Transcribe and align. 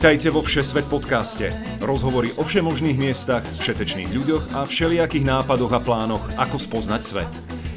Vítajte 0.00 0.32
vo 0.32 0.40
Všesvet 0.40 0.88
podcaste. 0.88 1.52
Rozhovory 1.76 2.32
o 2.40 2.42
všemožných 2.48 2.96
miestach, 2.96 3.44
všetečných 3.60 4.08
ľuďoch 4.08 4.56
a 4.56 4.64
všelijakých 4.64 5.28
nápadoch 5.28 5.68
a 5.76 5.76
plánoch, 5.76 6.24
ako 6.40 6.56
spoznať 6.56 7.02
svet. 7.04 7.28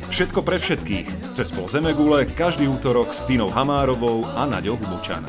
Všetko 0.08 0.40
pre 0.40 0.56
všetkých. 0.56 1.36
Cez 1.36 1.52
pol 1.52 1.68
Zemegule 1.68 2.24
každý 2.32 2.72
útorok 2.72 3.12
s 3.12 3.28
Tínou 3.28 3.52
Hamárovou 3.52 4.24
a 4.24 4.48
Naďou 4.48 4.80
Hubočan. 4.80 5.28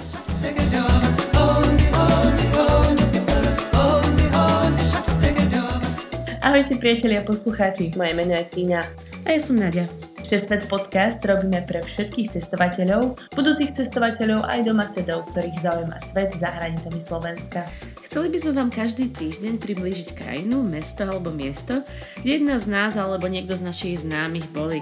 Ahojte 6.46 6.78
priatelia 6.78 7.18
a 7.18 7.24
poslucháči, 7.26 7.90
moje 7.98 8.14
meno 8.14 8.38
je 8.38 8.46
Tina. 8.46 8.86
A 9.26 9.34
ja 9.34 9.42
som 9.42 9.58
Nadia. 9.58 9.90
Všesvet 10.24 10.72
podcast 10.72 11.20
robíme 11.20 11.68
pre 11.68 11.84
všetkých 11.84 12.32
cestovateľov, 12.32 13.20
budúcich 13.36 13.68
cestovateľov 13.76 14.48
aj 14.48 14.64
domasedov, 14.64 15.28
ktorých 15.28 15.60
zaujíma 15.60 16.00
svet 16.00 16.32
za 16.32 16.48
hranicami 16.48 16.96
Slovenska. 16.96 17.68
Chceli 18.08 18.32
by 18.32 18.38
sme 18.40 18.52
vám 18.56 18.72
každý 18.72 19.12
týždeň 19.12 19.60
priblížiť 19.60 20.16
krajinu, 20.16 20.64
mesto 20.64 21.04
alebo 21.04 21.28
miesto, 21.28 21.84
kde 22.24 22.40
jedna 22.40 22.56
z 22.56 22.72
nás 22.72 22.96
alebo 22.96 23.28
niekto 23.28 23.52
z 23.52 23.68
našich 23.68 24.00
známych 24.00 24.48
boli. 24.48 24.80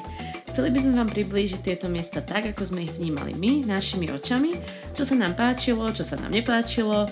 Chceli 0.54 0.70
by 0.70 0.78
sme 0.78 0.92
vám 1.02 1.10
priblížiť 1.10 1.58
tieto 1.58 1.90
miesta 1.90 2.22
tak, 2.22 2.46
ako 2.54 2.62
sme 2.62 2.86
ich 2.86 2.94
vnímali 2.94 3.34
my, 3.34 3.66
našimi 3.66 4.14
očami, 4.14 4.54
čo 4.94 5.02
sa 5.02 5.18
nám 5.18 5.34
páčilo, 5.34 5.90
čo 5.90 6.06
sa 6.06 6.22
nám 6.22 6.30
nepáčilo, 6.30 7.10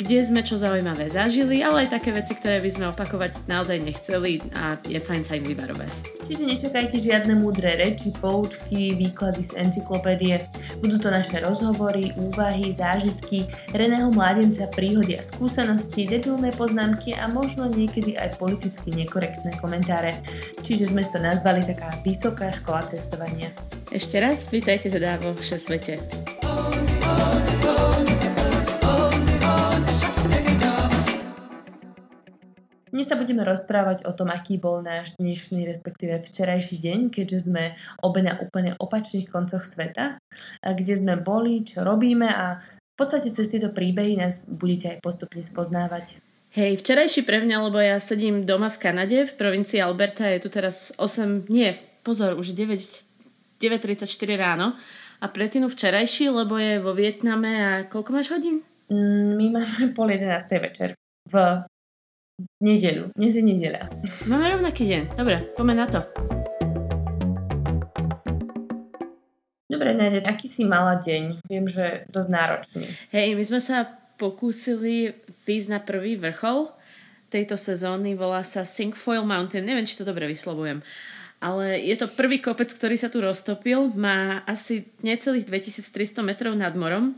kde 0.00 0.24
sme 0.24 0.40
čo 0.40 0.56
zaujímavé 0.56 1.12
zažili, 1.12 1.60
ale 1.60 1.84
aj 1.84 2.00
také 2.00 2.16
veci, 2.16 2.32
ktoré 2.32 2.64
by 2.64 2.70
sme 2.72 2.86
opakovať 2.88 3.44
naozaj 3.44 3.84
nechceli 3.84 4.40
a 4.56 4.80
je 4.88 4.96
fajn 4.96 5.22
sa 5.28 5.36
im 5.36 5.44
vyvarovať. 5.44 6.24
Čiže 6.24 6.48
nečakajte 6.48 6.96
žiadne 6.96 7.36
múdre 7.36 7.76
reči, 7.76 8.08
poučky, 8.16 8.96
výklady 8.96 9.44
z 9.44 9.52
encyklopédie. 9.60 10.48
Budú 10.80 10.96
to 10.96 11.12
naše 11.12 11.44
rozhovory, 11.44 12.16
úvahy, 12.16 12.72
zážitky, 12.72 13.44
reného 13.76 14.08
mládenca, 14.08 14.72
príhody 14.72 15.20
a 15.20 15.22
skúsenosti, 15.22 16.08
debilné 16.08 16.56
poznámky 16.56 17.12
a 17.12 17.28
možno 17.28 17.68
niekedy 17.68 18.16
aj 18.16 18.40
politicky 18.40 18.96
nekorektné 18.96 19.52
komentáre. 19.60 20.16
Čiže 20.64 20.96
sme 20.96 21.04
to 21.04 21.20
nazvali 21.20 21.60
taká 21.60 22.00
vysoká 22.00 22.48
škola 22.48 22.88
cestovania. 22.88 23.52
Ešte 23.92 24.16
raz 24.16 24.48
vítajte 24.48 24.88
teda 24.88 25.20
vo 25.20 25.36
Všesvete. 25.36 26.39
Dnes 33.00 33.08
sa 33.08 33.16
budeme 33.16 33.48
rozprávať 33.48 34.04
o 34.04 34.12
tom, 34.12 34.28
aký 34.28 34.60
bol 34.60 34.84
náš 34.84 35.16
dnešný, 35.16 35.64
respektíve 35.64 36.20
včerajší 36.20 36.76
deň, 36.84 36.98
keďže 37.08 37.48
sme 37.48 37.72
obe 38.04 38.20
na 38.20 38.36
úplne 38.44 38.76
opačných 38.76 39.24
koncoch 39.24 39.64
sveta, 39.64 40.20
kde 40.60 40.94
sme 41.00 41.16
boli, 41.16 41.64
čo 41.64 41.80
robíme 41.80 42.28
a 42.28 42.60
v 42.60 42.96
podstate 43.00 43.32
cez 43.32 43.48
tieto 43.48 43.72
príbehy 43.72 44.20
nás 44.20 44.52
budete 44.52 44.92
aj 44.92 44.98
postupne 45.00 45.40
spoznávať. 45.40 46.20
Hej, 46.52 46.84
včerajší 46.84 47.24
pre 47.24 47.40
mňa, 47.40 47.72
lebo 47.72 47.80
ja 47.80 47.96
sedím 47.96 48.44
doma 48.44 48.68
v 48.68 48.84
Kanade, 48.84 49.24
v 49.24 49.32
provincii 49.32 49.80
Alberta, 49.80 50.28
je 50.28 50.44
tu 50.44 50.52
teraz 50.52 50.92
8, 51.00 51.48
nie, 51.48 51.72
pozor, 52.04 52.36
už 52.36 52.52
9, 52.52 52.84
9.34 53.64 54.04
ráno 54.36 54.76
a 55.24 55.26
pre 55.32 55.48
Tinu 55.48 55.72
včerajší, 55.72 56.28
lebo 56.28 56.60
je 56.60 56.76
vo 56.84 56.92
Vietname 56.92 57.52
a 57.64 57.70
koľko 57.88 58.12
máš 58.12 58.28
hodín? 58.28 58.60
Mm, 58.92 59.40
my 59.40 59.46
máme 59.56 59.96
pol 59.96 60.12
11. 60.12 60.36
večer 60.60 60.92
v 61.24 61.64
Nedeľu. 62.60 63.12
Dnes 63.12 63.32
je 63.36 63.44
nedeľa. 63.44 63.92
Máme 64.32 64.46
rovnaký 64.56 64.88
deň. 64.88 65.02
Dobre, 65.16 65.52
poďme 65.56 65.74
na 65.76 65.86
to. 65.88 66.00
Dobre, 69.70 69.94
Náde, 69.94 70.24
aký 70.24 70.50
si 70.50 70.66
mala 70.66 70.98
deň? 70.98 71.46
Viem, 71.46 71.70
že 71.70 72.04
dosť 72.10 72.28
náročný. 72.32 72.86
Hej, 73.14 73.38
my 73.38 73.44
sme 73.44 73.60
sa 73.62 73.86
pokúsili 74.18 75.14
výjsť 75.46 75.68
na 75.70 75.80
prvý 75.80 76.18
vrchol 76.18 76.72
tejto 77.30 77.54
sezóny. 77.54 78.18
Volá 78.18 78.42
sa 78.42 78.66
Sinkfoil 78.66 79.22
Mountain. 79.22 79.64
Neviem, 79.64 79.86
či 79.86 79.96
to 79.96 80.08
dobre 80.08 80.26
vyslovujem. 80.26 80.82
Ale 81.40 81.80
je 81.80 81.96
to 81.96 82.12
prvý 82.12 82.42
kopec, 82.42 82.68
ktorý 82.68 83.00
sa 83.00 83.08
tu 83.08 83.24
roztopil. 83.24 83.96
Má 83.96 84.44
asi 84.44 84.90
necelých 85.00 85.48
2300 85.48 86.20
metrov 86.20 86.52
nad 86.52 86.76
morom 86.76 87.16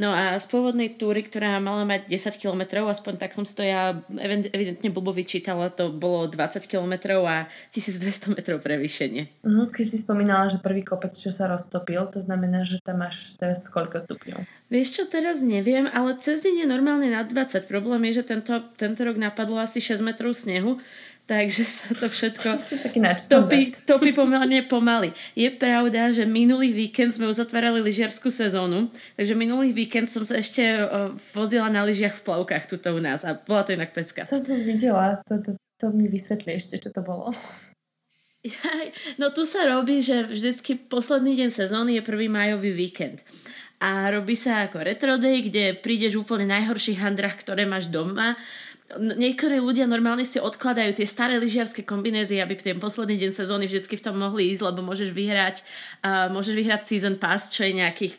No 0.00 0.16
a 0.16 0.40
z 0.40 0.48
pôvodnej 0.48 0.96
túry, 0.96 1.20
ktorá 1.20 1.60
mala 1.60 1.84
mať 1.84 2.08
10 2.08 2.40
km, 2.40 2.88
aspoň 2.88 3.20
tak 3.20 3.36
som 3.36 3.44
si 3.44 3.52
to 3.52 3.60
ja 3.60 4.00
evidentne 4.16 4.88
blbo 4.88 5.12
vyčítala, 5.12 5.68
to 5.68 5.92
bolo 5.92 6.24
20 6.24 6.64
km 6.64 7.20
a 7.28 7.44
1200 7.76 8.32
metrov 8.32 8.64
prevýšenie. 8.64 9.44
Uh-huh, 9.44 9.68
keď 9.68 9.84
si 9.84 10.00
spomínala, 10.00 10.48
že 10.48 10.64
prvý 10.64 10.80
kopec, 10.80 11.12
čo 11.12 11.28
sa 11.28 11.52
roztopil, 11.52 12.00
to 12.08 12.24
znamená, 12.24 12.64
že 12.64 12.80
tam 12.80 13.04
máš 13.04 13.36
teraz 13.36 13.68
koľko 13.68 14.00
stupňov? 14.00 14.40
Vieš 14.72 14.88
čo, 14.96 15.02
teraz 15.04 15.44
neviem, 15.44 15.90
ale 15.90 16.16
cez 16.16 16.40
deň 16.46 16.64
je 16.64 16.66
normálne 16.70 17.08
na 17.10 17.26
20. 17.26 17.66
Problém 17.66 18.06
je, 18.08 18.22
že 18.22 18.30
tento, 18.30 18.54
tento 18.80 19.02
rok 19.04 19.20
napadlo 19.20 19.60
asi 19.60 19.82
6 19.82 20.00
metrov 20.00 20.32
snehu, 20.32 20.80
takže 21.30 21.62
sa 21.62 21.94
to 21.94 22.10
všetko 22.10 22.48
topí, 23.38 23.70
topí 23.86 24.10
pomerne 24.10 24.66
pomaly. 24.66 25.14
Je 25.38 25.46
pravda, 25.54 26.10
že 26.10 26.26
minulý 26.26 26.74
víkend 26.74 27.14
sme 27.14 27.30
uzatvárali 27.30 27.78
lyžiarskú 27.78 28.34
sezónu, 28.34 28.90
takže 29.14 29.38
minulý 29.38 29.70
víkend 29.70 30.10
som 30.10 30.26
sa 30.26 30.42
ešte 30.42 30.66
vozila 31.30 31.70
na 31.70 31.86
lyžiach 31.86 32.18
v 32.18 32.24
plavkách 32.26 32.66
tuto 32.66 32.90
u 32.90 32.98
nás 32.98 33.22
a 33.22 33.38
bola 33.38 33.62
to 33.62 33.78
inak 33.78 33.94
pecka. 33.94 34.26
To 34.26 34.34
som 34.34 34.58
videla, 34.58 35.22
to, 35.22 35.38
to, 35.38 35.54
to 35.78 35.94
mi 35.94 36.10
vysvetlí 36.10 36.58
ešte, 36.58 36.82
čo 36.82 36.90
to 36.90 37.06
bolo. 37.06 37.30
No 39.20 39.28
tu 39.36 39.44
sa 39.44 39.68
robí, 39.68 40.00
že 40.00 40.24
vždycky 40.24 40.72
posledný 40.72 41.36
deň 41.36 41.50
sezóny 41.52 42.00
je 42.00 42.08
prvý 42.08 42.32
majový 42.32 42.72
víkend 42.72 43.20
a 43.80 44.12
robí 44.12 44.36
sa 44.36 44.68
ako 44.68 44.84
retro 44.84 45.16
day, 45.16 45.40
kde 45.40 45.76
prídeš 45.76 46.16
úplne 46.20 46.44
najhorších 46.48 47.00
handrach, 47.00 47.40
ktoré 47.40 47.64
máš 47.64 47.88
doma 47.88 48.36
niektorí 48.98 49.62
ľudia 49.62 49.86
normálne 49.86 50.26
si 50.26 50.42
odkladajú 50.42 50.98
tie 50.98 51.06
staré 51.06 51.38
lyžiarske 51.38 51.86
kombinézy, 51.86 52.42
aby 52.42 52.58
ten 52.58 52.82
posledný 52.82 53.20
deň 53.20 53.30
sezóny 53.30 53.70
vždycky 53.70 53.94
v 53.94 54.04
tom 54.04 54.18
mohli 54.18 54.50
ísť, 54.50 54.62
lebo 54.66 54.82
môžeš 54.82 55.14
vyhrať, 55.14 55.62
uh, 56.02 56.26
môžeš 56.34 56.54
vyhrať 56.58 56.80
season 56.90 57.14
pass, 57.20 57.52
čo 57.54 57.62
je 57.68 57.78
nejakých 57.78 58.14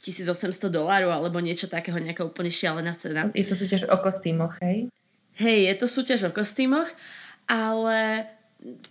1800 0.00 0.72
dolárov 0.72 1.12
alebo 1.12 1.40
niečo 1.40 1.68
takého, 1.68 2.00
nejaká 2.00 2.24
úplne 2.24 2.48
šialená 2.48 2.92
cena. 2.96 3.28
Je 3.36 3.44
to 3.44 3.56
súťaž 3.56 3.88
o 3.92 3.96
kostýmoch, 4.00 4.56
hej? 4.64 4.88
Hej, 5.40 5.60
je 5.72 5.74
to 5.76 5.86
súťaž 5.88 6.20
o 6.28 6.34
kostýmoch, 6.34 6.88
ale 7.48 8.28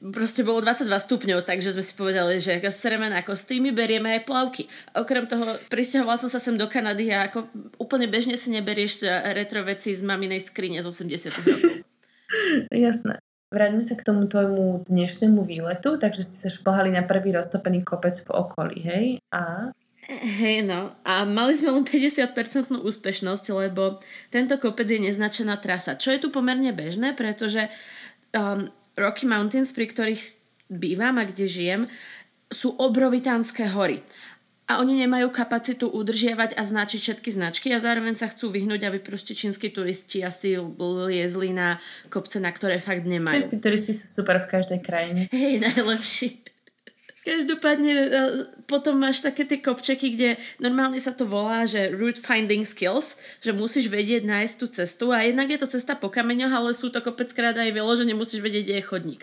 proste 0.02 0.42
bolo 0.42 0.66
22 0.66 0.90
stupňov, 0.90 1.46
takže 1.46 1.78
sme 1.78 1.86
si 1.86 1.94
povedali, 1.94 2.42
že 2.42 2.58
sereme 2.74 3.06
na 3.10 3.22
kostýmy, 3.22 3.70
berieme 3.70 4.18
aj 4.18 4.26
plavky. 4.26 4.66
Okrem 4.98 5.30
toho, 5.30 5.46
pristahovala 5.70 6.18
som 6.18 6.30
sa 6.32 6.42
sem 6.42 6.58
do 6.58 6.66
Kanady 6.66 7.14
a 7.14 7.30
ako 7.30 7.46
úplne 7.78 8.10
bežne 8.10 8.34
si 8.34 8.50
neberieš 8.50 9.06
retro 9.38 9.62
veci 9.62 9.94
z 9.94 10.02
maminej 10.02 10.50
skrine 10.50 10.82
z 10.82 10.90
80 10.90 11.54
rokov. 11.54 11.74
Jasné. 12.74 13.22
Vráťme 13.50 13.82
sa 13.82 13.98
k 13.98 14.06
tomu 14.06 14.30
tvojmu 14.30 14.86
dnešnému 14.86 15.42
výletu, 15.42 15.98
takže 15.98 16.22
ste 16.22 16.38
sa 16.46 16.50
šplhali 16.54 16.94
na 16.94 17.02
prvý 17.02 17.34
roztopený 17.34 17.82
kopec 17.82 18.14
v 18.14 18.30
okolí, 18.30 18.78
hej? 18.86 19.06
A? 19.34 19.74
Hej, 20.10 20.70
no. 20.70 20.94
A 21.02 21.26
mali 21.26 21.58
sme 21.58 21.74
len 21.74 21.86
50% 21.86 22.30
úspešnosť, 22.78 23.46
lebo 23.54 23.98
tento 24.30 24.54
kopec 24.62 24.86
je 24.86 25.02
neznačená 25.02 25.58
trasa, 25.58 25.98
čo 25.98 26.14
je 26.14 26.22
tu 26.22 26.30
pomerne 26.30 26.70
bežné, 26.74 27.18
pretože 27.18 27.74
um, 28.38 28.70
Rocky 29.00 29.26
Mountains, 29.26 29.72
pri 29.72 29.88
ktorých 29.88 30.22
bývam 30.70 31.18
a 31.18 31.24
kde 31.24 31.48
žijem, 31.48 31.82
sú 32.52 32.76
obrovitánske 32.76 33.72
hory. 33.72 34.04
A 34.70 34.78
oni 34.78 35.02
nemajú 35.02 35.34
kapacitu 35.34 35.90
udržiavať 35.90 36.54
a 36.54 36.62
značiť 36.62 37.00
všetky 37.02 37.30
značky 37.34 37.74
a 37.74 37.82
zároveň 37.82 38.14
sa 38.14 38.30
chcú 38.30 38.54
vyhnúť, 38.54 38.86
aby 38.86 39.02
proste 39.02 39.34
čínsky 39.34 39.74
turisti 39.74 40.22
asi 40.22 40.62
liezli 40.78 41.58
na 41.58 41.82
kopce, 42.14 42.38
na 42.38 42.54
ktoré 42.54 42.78
fakt 42.78 43.10
nemajú. 43.10 43.34
Čínsky 43.34 43.58
turisti 43.58 43.98
sú 43.98 44.22
super 44.22 44.38
v 44.38 44.46
každej 44.46 44.80
krajine. 44.86 45.26
Hej, 45.34 45.66
najlepší. 45.66 46.49
Každopádne 47.28 47.94
e, 47.94 48.08
potom 48.64 48.96
máš 48.96 49.20
také 49.20 49.44
tie 49.44 49.60
kopčeky, 49.60 50.16
kde 50.16 50.30
normálne 50.58 50.98
sa 51.04 51.12
to 51.12 51.28
volá, 51.28 51.68
že 51.68 51.92
route 51.92 52.20
finding 52.20 52.64
skills, 52.64 53.20
že 53.44 53.52
musíš 53.52 53.92
vedieť 53.92 54.24
nájsť 54.24 54.56
tú 54.56 54.66
cestu 54.72 55.06
a 55.12 55.28
jednak 55.28 55.52
je 55.52 55.60
to 55.60 55.68
cesta 55.68 56.00
po 56.00 56.08
kameňoch, 56.08 56.52
ale 56.52 56.72
sú 56.72 56.88
to 56.88 57.04
kopeckrát 57.04 57.56
aj 57.60 57.76
že 57.76 58.16
musíš 58.16 58.40
vedieť, 58.40 58.64
kde 58.64 58.78
je 58.80 58.88
chodník. 58.88 59.22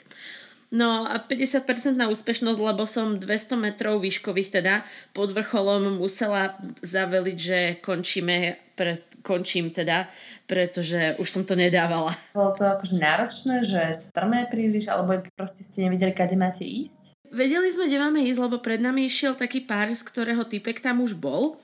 No 0.74 1.06
a 1.06 1.22
50% 1.22 1.94
na 1.94 2.10
úspešnosť, 2.10 2.58
lebo 2.58 2.84
som 2.90 3.22
200 3.22 3.54
metrov 3.54 4.02
výškových 4.02 4.60
teda 4.60 4.82
pod 5.14 5.30
vrcholom 5.30 6.02
musela 6.02 6.58
zaveliť, 6.82 7.38
že 7.38 7.58
končíme, 7.78 8.58
pre, 8.74 9.06
končím 9.22 9.70
teda, 9.70 10.10
pretože 10.50 11.14
už 11.22 11.28
som 11.30 11.42
to 11.46 11.54
nedávala. 11.54 12.18
Bolo 12.34 12.50
to 12.58 12.66
akože 12.66 12.98
náročné, 12.98 13.62
že 13.62 13.94
strmé 13.94 14.50
príliš, 14.50 14.90
alebo 14.90 15.22
proste 15.38 15.62
ste 15.62 15.86
nevideli, 15.86 16.10
kade 16.10 16.34
máte 16.34 16.66
ísť? 16.66 17.15
Vedeli 17.32 17.68
sme, 17.72 17.86
kde 17.86 18.02
máme 18.02 18.20
ísť, 18.26 18.40
lebo 18.42 18.62
pred 18.62 18.78
nami 18.78 19.06
išiel 19.06 19.38
taký 19.38 19.64
pár, 19.64 19.90
z 19.92 20.02
ktorého 20.02 20.44
typek 20.46 20.82
tam 20.82 21.02
už 21.02 21.18
bol, 21.18 21.58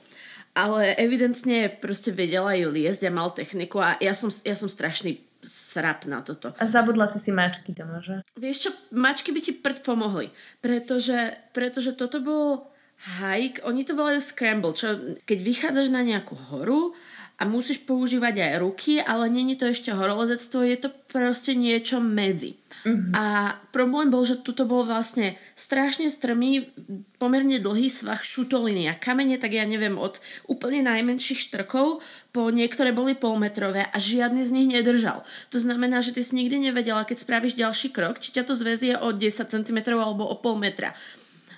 ale 0.53 0.93
evidentne 0.97 1.69
proste 1.69 2.13
vedela 2.13 2.53
aj 2.53 2.69
liesť 2.69 3.01
a 3.09 3.11
mal 3.11 3.33
techniku 3.33 3.81
a 3.81 3.97
ja 3.97 4.13
som, 4.13 4.29
ja 4.29 4.53
som 4.53 4.69
strašný 4.69 5.21
srap 5.43 6.07
na 6.07 6.23
toto. 6.23 6.55
A 6.55 6.63
zabudla 6.63 7.05
si 7.11 7.19
si 7.19 7.35
mačky 7.35 7.75
doma, 7.75 7.99
že? 7.99 8.23
Vieš 8.39 8.57
čo, 8.67 8.69
mačky 8.95 9.35
by 9.35 9.39
ti 9.43 9.51
prd 9.51 9.83
pomohli, 9.83 10.31
pretože, 10.63 11.35
pretože 11.51 11.91
toto 11.99 12.23
bol 12.23 12.71
hike, 13.19 13.59
oni 13.67 13.83
to 13.83 13.93
volajú 13.93 14.23
scramble, 14.23 14.71
čo 14.71 15.19
keď 15.27 15.39
vychádzaš 15.43 15.91
na 15.91 16.01
nejakú 16.07 16.39
horu 16.47 16.95
a 17.35 17.43
musíš 17.43 17.83
používať 17.83 18.39
aj 18.39 18.53
ruky, 18.63 19.03
ale 19.03 19.27
není 19.27 19.59
to 19.59 19.67
ešte 19.67 19.91
horolezectvo, 19.91 20.63
je 20.63 20.77
to 20.87 20.89
proste 21.11 21.51
niečo 21.59 21.99
medzi. 21.99 22.55
Uh-huh. 22.83 23.15
A 23.15 23.55
problém 23.71 24.11
bol, 24.11 24.27
že 24.27 24.39
tuto 24.43 24.67
bol 24.67 24.83
vlastne 24.83 25.39
strašne 25.55 26.11
strmý, 26.11 26.71
pomerne 27.15 27.63
dlhý 27.63 27.87
svah 27.87 28.19
šutoliny 28.19 28.91
a 28.91 28.99
kamene, 28.99 29.39
tak 29.39 29.55
ja 29.55 29.63
neviem, 29.63 29.95
od 29.95 30.19
úplne 30.51 30.83
najmenších 30.83 31.47
štrkov 31.47 32.03
po 32.35 32.51
niektoré 32.51 32.91
boli 32.91 33.15
polmetrové 33.15 33.87
a 33.87 33.97
žiadny 33.97 34.43
z 34.43 34.51
nich 34.51 34.67
nedržal. 34.67 35.23
To 35.55 35.57
znamená, 35.57 36.03
že 36.03 36.11
ty 36.11 36.21
si 36.21 36.35
nikdy 36.35 36.71
nevedela, 36.71 37.07
keď 37.07 37.23
spravíš 37.23 37.55
ďalší 37.55 37.95
krok, 37.95 38.19
či 38.19 38.35
ťa 38.35 38.43
to 38.43 38.53
zväzie 38.53 38.99
o 38.99 39.15
10 39.15 39.47
cm 39.47 39.79
alebo 39.95 40.27
o 40.27 40.35
pol 40.35 40.59
metra 40.59 40.91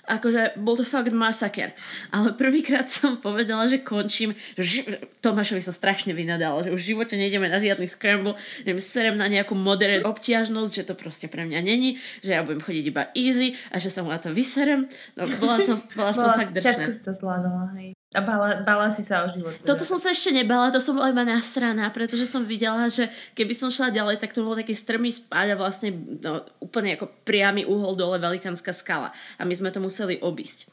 akože 0.06 0.58
bol 0.62 0.78
to 0.78 0.86
fakt 0.86 1.10
masaker. 1.10 1.74
Ale 2.14 2.32
prvýkrát 2.38 2.86
som 2.86 3.18
povedala, 3.18 3.66
že 3.66 3.82
končím. 3.82 4.38
Že 4.54 5.02
Tomášovi 5.18 5.62
som 5.62 5.74
strašne 5.74 6.14
vynadala, 6.14 6.62
že 6.62 6.70
už 6.70 6.80
v 6.80 6.90
živote 6.94 7.14
nejdeme 7.18 7.50
na 7.50 7.58
žiadny 7.58 7.90
scramble, 7.90 8.38
že 8.62 8.70
mi 8.70 8.82
serem 8.82 9.18
na 9.18 9.26
nejakú 9.26 9.58
moderné 9.58 10.06
obťažnosť, 10.06 10.72
že 10.72 10.86
to 10.86 10.94
proste 10.94 11.26
pre 11.26 11.42
mňa 11.42 11.60
není, 11.66 11.98
že 12.22 12.38
ja 12.38 12.46
budem 12.46 12.62
chodiť 12.62 12.84
iba 12.86 13.10
easy 13.18 13.58
a 13.74 13.82
že 13.82 13.90
sa 13.90 14.06
mu 14.06 14.14
na 14.14 14.22
to 14.22 14.30
vyserem. 14.30 14.86
No 15.18 15.26
bola 15.42 15.58
som, 15.58 15.82
bola 15.98 16.12
som 16.14 16.30
fakt 16.36 16.54
drsná. 16.54 16.86
Ťažko 16.86 16.90
si 16.94 17.02
to 17.02 17.12
zvládala, 17.12 17.74
hej. 17.74 17.95
A 18.14 18.22
bala, 18.22 18.62
bala 18.62 18.86
si 18.86 19.02
sa 19.02 19.26
o 19.26 19.28
život. 19.28 19.58
Teda. 19.58 19.74
Toto 19.74 19.82
som 19.82 19.98
sa 19.98 20.14
ešte 20.14 20.30
nebala, 20.30 20.70
to 20.70 20.78
som 20.78 20.94
bola 20.94 21.10
iba 21.10 21.26
nasraná, 21.26 21.90
pretože 21.90 22.30
som 22.30 22.46
videla, 22.46 22.86
že 22.86 23.10
keby 23.34 23.50
som 23.50 23.66
šla 23.66 23.90
ďalej, 23.90 24.22
tak 24.22 24.30
to 24.30 24.46
bol 24.46 24.54
taký 24.54 24.78
strmý 24.78 25.10
spáď 25.10 25.58
a 25.58 25.60
vlastne 25.60 25.90
no, 26.22 26.46
úplne 26.62 26.94
ako 26.94 27.10
priamy 27.26 27.66
uhol 27.66 27.98
dole 27.98 28.22
velikánska 28.22 28.70
skala. 28.70 29.10
A 29.36 29.42
my 29.42 29.50
sme 29.58 29.74
to 29.74 29.82
museli 29.82 30.22
obísť. 30.22 30.70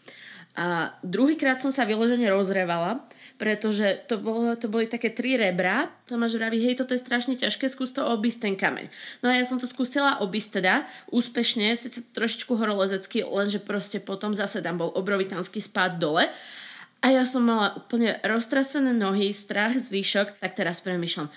A 0.54 0.94
druhýkrát 1.02 1.58
som 1.58 1.74
sa 1.74 1.90
vyložene 1.90 2.30
rozrevala, 2.30 3.02
pretože 3.42 4.06
to, 4.06 4.22
bolo, 4.22 4.54
to 4.54 4.70
boli 4.70 4.86
také 4.86 5.10
tri 5.10 5.34
rebra. 5.34 5.90
Tomáš 6.06 6.38
vraví, 6.38 6.62
hej, 6.62 6.78
toto 6.78 6.94
je 6.94 7.02
strašne 7.02 7.34
ťažké, 7.34 7.66
skús 7.66 7.90
to 7.90 8.06
obísť 8.06 8.46
ten 8.46 8.54
kameň. 8.54 8.94
No 9.26 9.34
a 9.34 9.42
ja 9.42 9.42
som 9.42 9.58
to 9.58 9.66
skúsila 9.66 10.22
obísť 10.22 10.62
teda, 10.62 10.86
úspešne, 11.10 11.74
síce 11.74 12.06
trošičku 12.14 12.54
horolezecky, 12.54 13.26
lenže 13.26 13.58
proste 13.58 13.98
potom 13.98 14.38
zase 14.38 14.62
tam 14.62 14.78
bol 14.78 14.94
obrovitánsky 14.94 15.58
spád 15.58 15.98
dole 15.98 16.30
a 17.04 17.12
ja 17.12 17.28
som 17.28 17.44
mala 17.44 17.76
úplne 17.76 18.16
roztrasené 18.24 18.96
nohy, 18.96 19.36
strach, 19.36 19.76
zvýšok, 19.76 20.40
tak 20.40 20.56
teraz 20.56 20.80
premyšľam, 20.80 21.28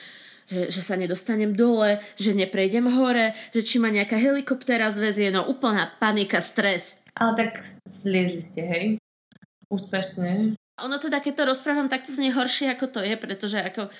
že, 0.46 0.70
že 0.70 0.80
sa 0.80 0.94
nedostanem 0.94 1.50
dole, 1.58 1.98
že 2.14 2.38
neprejdem 2.38 2.86
hore, 2.86 3.34
že 3.50 3.66
či 3.66 3.82
ma 3.82 3.90
nejaká 3.90 4.14
helikoptéra 4.14 4.94
zväzie, 4.94 5.34
no 5.34 5.42
úplná 5.42 5.90
panika, 5.98 6.38
stres. 6.38 7.02
Ale 7.18 7.34
tak 7.34 7.58
sliezli 7.82 8.38
ste, 8.38 8.62
hej? 8.62 8.84
Úspešne. 9.66 10.54
Ono 10.86 10.96
teda, 11.02 11.18
keď 11.18 11.42
to 11.42 11.50
rozprávam, 11.50 11.90
tak 11.90 12.06
to 12.06 12.14
znie 12.14 12.30
horšie 12.30 12.70
ako 12.70 12.86
to 12.86 13.00
je, 13.02 13.18
pretože 13.18 13.58
ako 13.58 13.90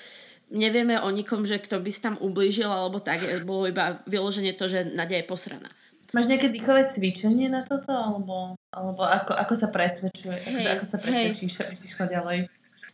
nevieme 0.47 0.95
o 1.03 1.11
nikom, 1.11 1.43
že 1.43 1.59
kto 1.59 1.83
by 1.83 1.89
si 1.91 1.99
tam 1.99 2.15
ublížil 2.15 2.71
alebo 2.71 3.03
tak, 3.03 3.19
bolo 3.43 3.67
iba 3.67 3.99
vyloženie 4.07 4.55
to, 4.55 4.71
že 4.71 4.87
Nadia 4.87 5.19
je 5.19 5.27
posraná. 5.27 5.67
Máš 6.15 6.31
nejaké 6.31 6.47
dýchové 6.47 6.87
cvičenie 6.87 7.51
na 7.51 7.67
toto? 7.67 7.91
Alebo, 7.91 8.55
alebo 8.71 9.01
ako, 9.03 9.35
ako 9.35 9.53
sa 9.59 9.67
presvedčuje? 9.67 10.39
Akože 10.47 10.69
ako 10.79 10.85
sa 10.87 10.97
presvedčíš, 11.03 11.53
hey. 11.59 11.63
aby 11.67 11.73
si 11.75 11.87
šla 11.91 12.05
ďalej? 12.07 12.39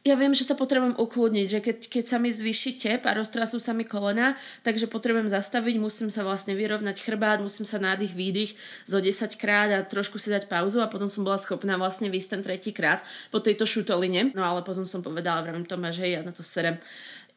Ja 0.04 0.20
viem, 0.20 0.36
že 0.36 0.44
sa 0.44 0.52
potrebujem 0.60 1.00
ukludniť, 1.00 1.48
že 1.48 1.60
keď, 1.64 1.78
keď 1.88 2.04
sa 2.04 2.20
mi 2.20 2.28
zvýši 2.28 2.76
tep 2.76 3.08
a 3.08 3.16
roztrasú 3.16 3.56
sa 3.64 3.72
mi 3.72 3.88
kolena, 3.88 4.36
takže 4.60 4.92
potrebujem 4.92 5.32
zastaviť, 5.32 5.80
musím 5.80 6.12
sa 6.12 6.28
vlastne 6.28 6.60
vyrovnať 6.60 7.00
chrbát, 7.00 7.40
musím 7.40 7.64
sa 7.64 7.80
nádych, 7.80 8.12
výdych 8.12 8.52
zo 8.84 9.00
10 9.00 9.16
krát 9.40 9.72
a 9.72 9.80
trošku 9.80 10.20
si 10.20 10.28
dať 10.28 10.52
pauzu 10.52 10.84
a 10.84 10.92
potom 10.92 11.08
som 11.08 11.24
bola 11.24 11.40
schopná 11.40 11.80
vlastne 11.80 12.12
výsť 12.12 12.36
ten 12.36 12.42
tretí 12.44 12.76
krát 12.76 13.00
po 13.32 13.40
tejto 13.40 13.64
šutoline. 13.64 14.36
No 14.36 14.44
ale 14.44 14.60
potom 14.68 14.84
som 14.84 15.00
povedala, 15.00 15.40
vravím 15.40 15.64
Tomáš, 15.64 16.04
hej, 16.04 16.20
ja 16.20 16.22
na 16.28 16.36
to 16.36 16.44
serem, 16.44 16.76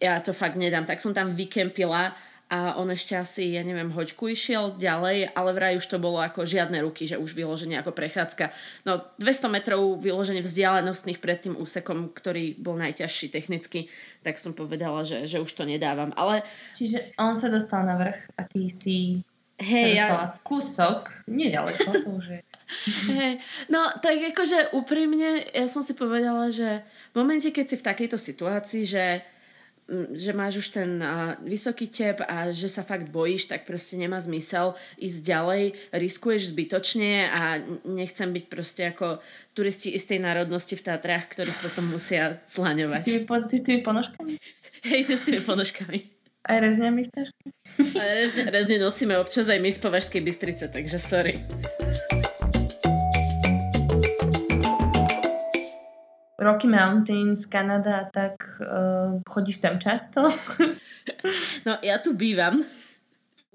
ja 0.03 0.19
to 0.19 0.35
fakt 0.35 0.59
nedám. 0.59 0.91
Tak 0.91 0.99
som 0.99 1.15
tam 1.15 1.39
vykempila 1.39 2.19
a 2.47 2.79
on 2.79 2.87
ešte 2.95 3.19
asi, 3.19 3.59
ja 3.59 3.67
neviem, 3.67 3.91
hoďku 3.91 4.31
išiel 4.31 4.79
ďalej, 4.79 5.35
ale 5.35 5.51
vraj 5.51 5.75
už 5.83 5.87
to 5.91 5.99
bolo 5.99 6.23
ako 6.23 6.47
žiadne 6.47 6.79
ruky, 6.79 7.03
že 7.03 7.19
už 7.19 7.35
vyloženie 7.35 7.75
ako 7.83 7.91
prechádzka. 7.91 8.55
No 8.87 9.03
200 9.19 9.51
metrov 9.51 9.99
vyloženie 9.99 10.47
vzdialenostných 10.47 11.19
pred 11.19 11.43
tým 11.43 11.59
úsekom, 11.59 12.15
ktorý 12.15 12.55
bol 12.55 12.79
najťažší 12.79 13.35
technicky, 13.35 13.91
tak 14.23 14.39
som 14.39 14.55
povedala, 14.55 15.03
že, 15.03 15.27
že 15.27 15.43
už 15.43 15.51
to 15.51 15.67
nedávam. 15.67 16.15
Ale... 16.15 16.47
Čiže 16.71 17.19
on 17.19 17.35
sa 17.35 17.51
dostal 17.51 17.83
na 17.83 17.99
vrch 17.99 18.31
a 18.39 18.47
ty 18.47 18.71
si 18.71 19.27
Hej, 19.57 20.05
ja... 20.05 20.37
kúsok, 20.45 21.25
nedaleko, 21.33 21.89
to 21.99 22.11
už 22.15 22.27
je. 22.39 22.41
Hey, 23.07 23.39
no 23.71 23.95
tak 24.03 24.19
akože 24.35 24.75
úprimne, 24.75 25.47
ja 25.55 25.71
som 25.71 25.87
si 25.87 25.95
povedala, 25.95 26.51
že 26.51 26.83
v 27.15 27.23
momente, 27.23 27.55
keď 27.55 27.65
si 27.71 27.77
v 27.79 27.87
takejto 27.87 28.19
situácii, 28.19 28.83
že 28.83 29.23
že 30.13 30.35
máš 30.35 30.67
už 30.67 30.69
ten 30.75 30.91
uh, 30.99 31.39
vysoký 31.47 31.87
tep 31.87 32.19
a 32.27 32.51
že 32.51 32.67
sa 32.67 32.83
fakt 32.83 33.07
bojíš, 33.07 33.47
tak 33.47 33.63
proste 33.63 33.95
nemá 33.95 34.19
zmysel 34.19 34.75
ísť 34.99 35.19
ďalej, 35.23 35.65
riskuješ 35.95 36.51
zbytočne 36.51 37.31
a 37.31 37.63
nechcem 37.87 38.35
byť 38.35 38.45
proste 38.51 38.83
ako 38.91 39.23
turisti 39.55 39.95
istej 39.95 40.19
národnosti 40.19 40.75
v 40.75 40.83
Tatrách, 40.91 41.31
ktorí 41.31 41.51
potom 41.63 41.85
musia 41.95 42.35
slaňovať. 42.51 42.99
Ty 42.99 43.03
s 43.03 43.07
tými, 43.07 43.23
po, 43.23 43.35
ty 43.47 43.57
s 43.59 43.63
tými 43.63 43.81
ponožkami? 43.87 44.33
Hej, 44.91 45.01
ty 45.07 45.15
s 45.15 45.23
tými 45.23 45.41
ponožkami. 45.47 45.99
Aj 46.47 46.59
rezňami 46.63 47.03
v 47.03 47.11
taške? 47.11 47.47
rezne, 47.95 48.43
rezne 48.51 48.77
nosíme 48.79 49.19
občas 49.19 49.51
aj 49.51 49.59
my 49.59 49.71
z 49.71 49.81
Považskej 49.83 50.23
Bystrice, 50.23 50.71
takže 50.71 50.99
sorry. 50.99 51.35
Rocky 56.47 56.71
Mountains, 56.71 57.51
Kanada, 57.51 58.07
tak 58.07 58.39
uh, 58.63 59.19
chodíš 59.27 59.59
tam 59.59 59.83
často? 59.83 60.31
no 61.67 61.83
ja 61.83 61.99
tu 61.99 62.15
bývam 62.15 62.63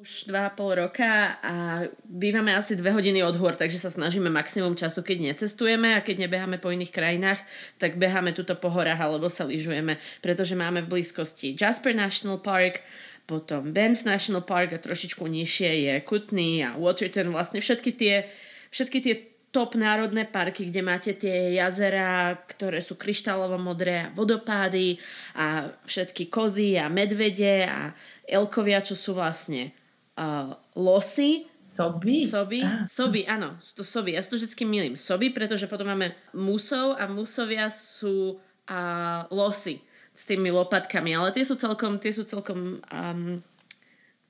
už 0.02 0.34
2,5 0.34 0.82
roka 0.82 1.38
a 1.46 1.86
bývame 2.10 2.58
asi 2.58 2.74
2 2.74 2.90
hodiny 2.90 3.22
od 3.22 3.38
hôr, 3.38 3.54
takže 3.54 3.78
sa 3.78 3.94
snažíme 3.94 4.34
maximum 4.34 4.74
času, 4.74 5.06
keď 5.06 5.32
necestujeme 5.32 5.94
a 5.94 6.02
keď 6.02 6.26
nebeháme 6.26 6.58
po 6.58 6.74
iných 6.74 6.90
krajinách, 6.90 7.38
tak 7.78 8.02
beháme 8.02 8.34
tuto 8.34 8.58
po 8.58 8.74
horách 8.74 8.98
alebo 8.98 9.30
sa 9.30 9.46
lyžujeme, 9.46 10.02
pretože 10.26 10.58
máme 10.58 10.82
v 10.82 10.98
blízkosti 10.98 11.54
Jasper 11.54 11.94
National 11.94 12.42
Park, 12.42 12.82
potom 13.30 13.70
Banff 13.70 14.02
National 14.02 14.42
Park 14.42 14.74
a 14.74 14.82
trošičku 14.82 15.22
nižšie 15.22 15.70
je 15.86 15.94
Kootenay 16.02 16.66
a 16.66 16.70
Waterton, 16.82 17.30
vlastne 17.30 17.62
všetky 17.62 17.94
tie, 17.94 18.26
všetky 18.74 18.98
tie 19.06 19.31
top 19.52 19.76
národné 19.76 20.24
parky, 20.24 20.72
kde 20.72 20.82
máte 20.82 21.12
tie 21.12 21.52
jazera, 21.60 22.40
ktoré 22.48 22.80
sú 22.80 22.96
kryštálovo 22.96 23.60
modré 23.60 24.08
a 24.08 24.12
vodopády 24.16 24.96
a 25.36 25.76
všetky 25.84 26.32
kozy 26.32 26.80
a 26.80 26.88
medvede 26.88 27.68
a 27.68 27.92
elkovia, 28.24 28.80
čo 28.80 28.96
sú 28.96 29.12
vlastne 29.12 29.76
uh, 30.16 30.56
losy. 30.80 31.52
Soby? 31.60 32.24
Soby, 32.24 32.64
ah. 32.64 32.88
soby, 32.88 33.28
áno, 33.28 33.60
sú 33.60 33.72
to 33.76 33.84
soby. 33.84 34.16
Ja 34.16 34.24
si 34.24 34.32
to 34.32 34.40
vždy 34.40 34.64
milím. 34.64 34.96
Soby, 34.96 35.36
pretože 35.36 35.68
potom 35.68 35.92
máme 35.92 36.16
musov 36.32 36.96
a 36.96 37.12
musovia 37.12 37.68
sú 37.68 38.40
uh, 38.40 39.28
losy 39.28 39.84
s 40.16 40.24
tými 40.28 40.48
lopatkami, 40.48 41.12
ale 41.12 41.36
tie 41.36 41.44
sú 41.44 41.60
celkom, 41.60 42.00
tie 42.00 42.16
sú 42.16 42.24
celkom 42.24 42.80
um, 42.88 43.44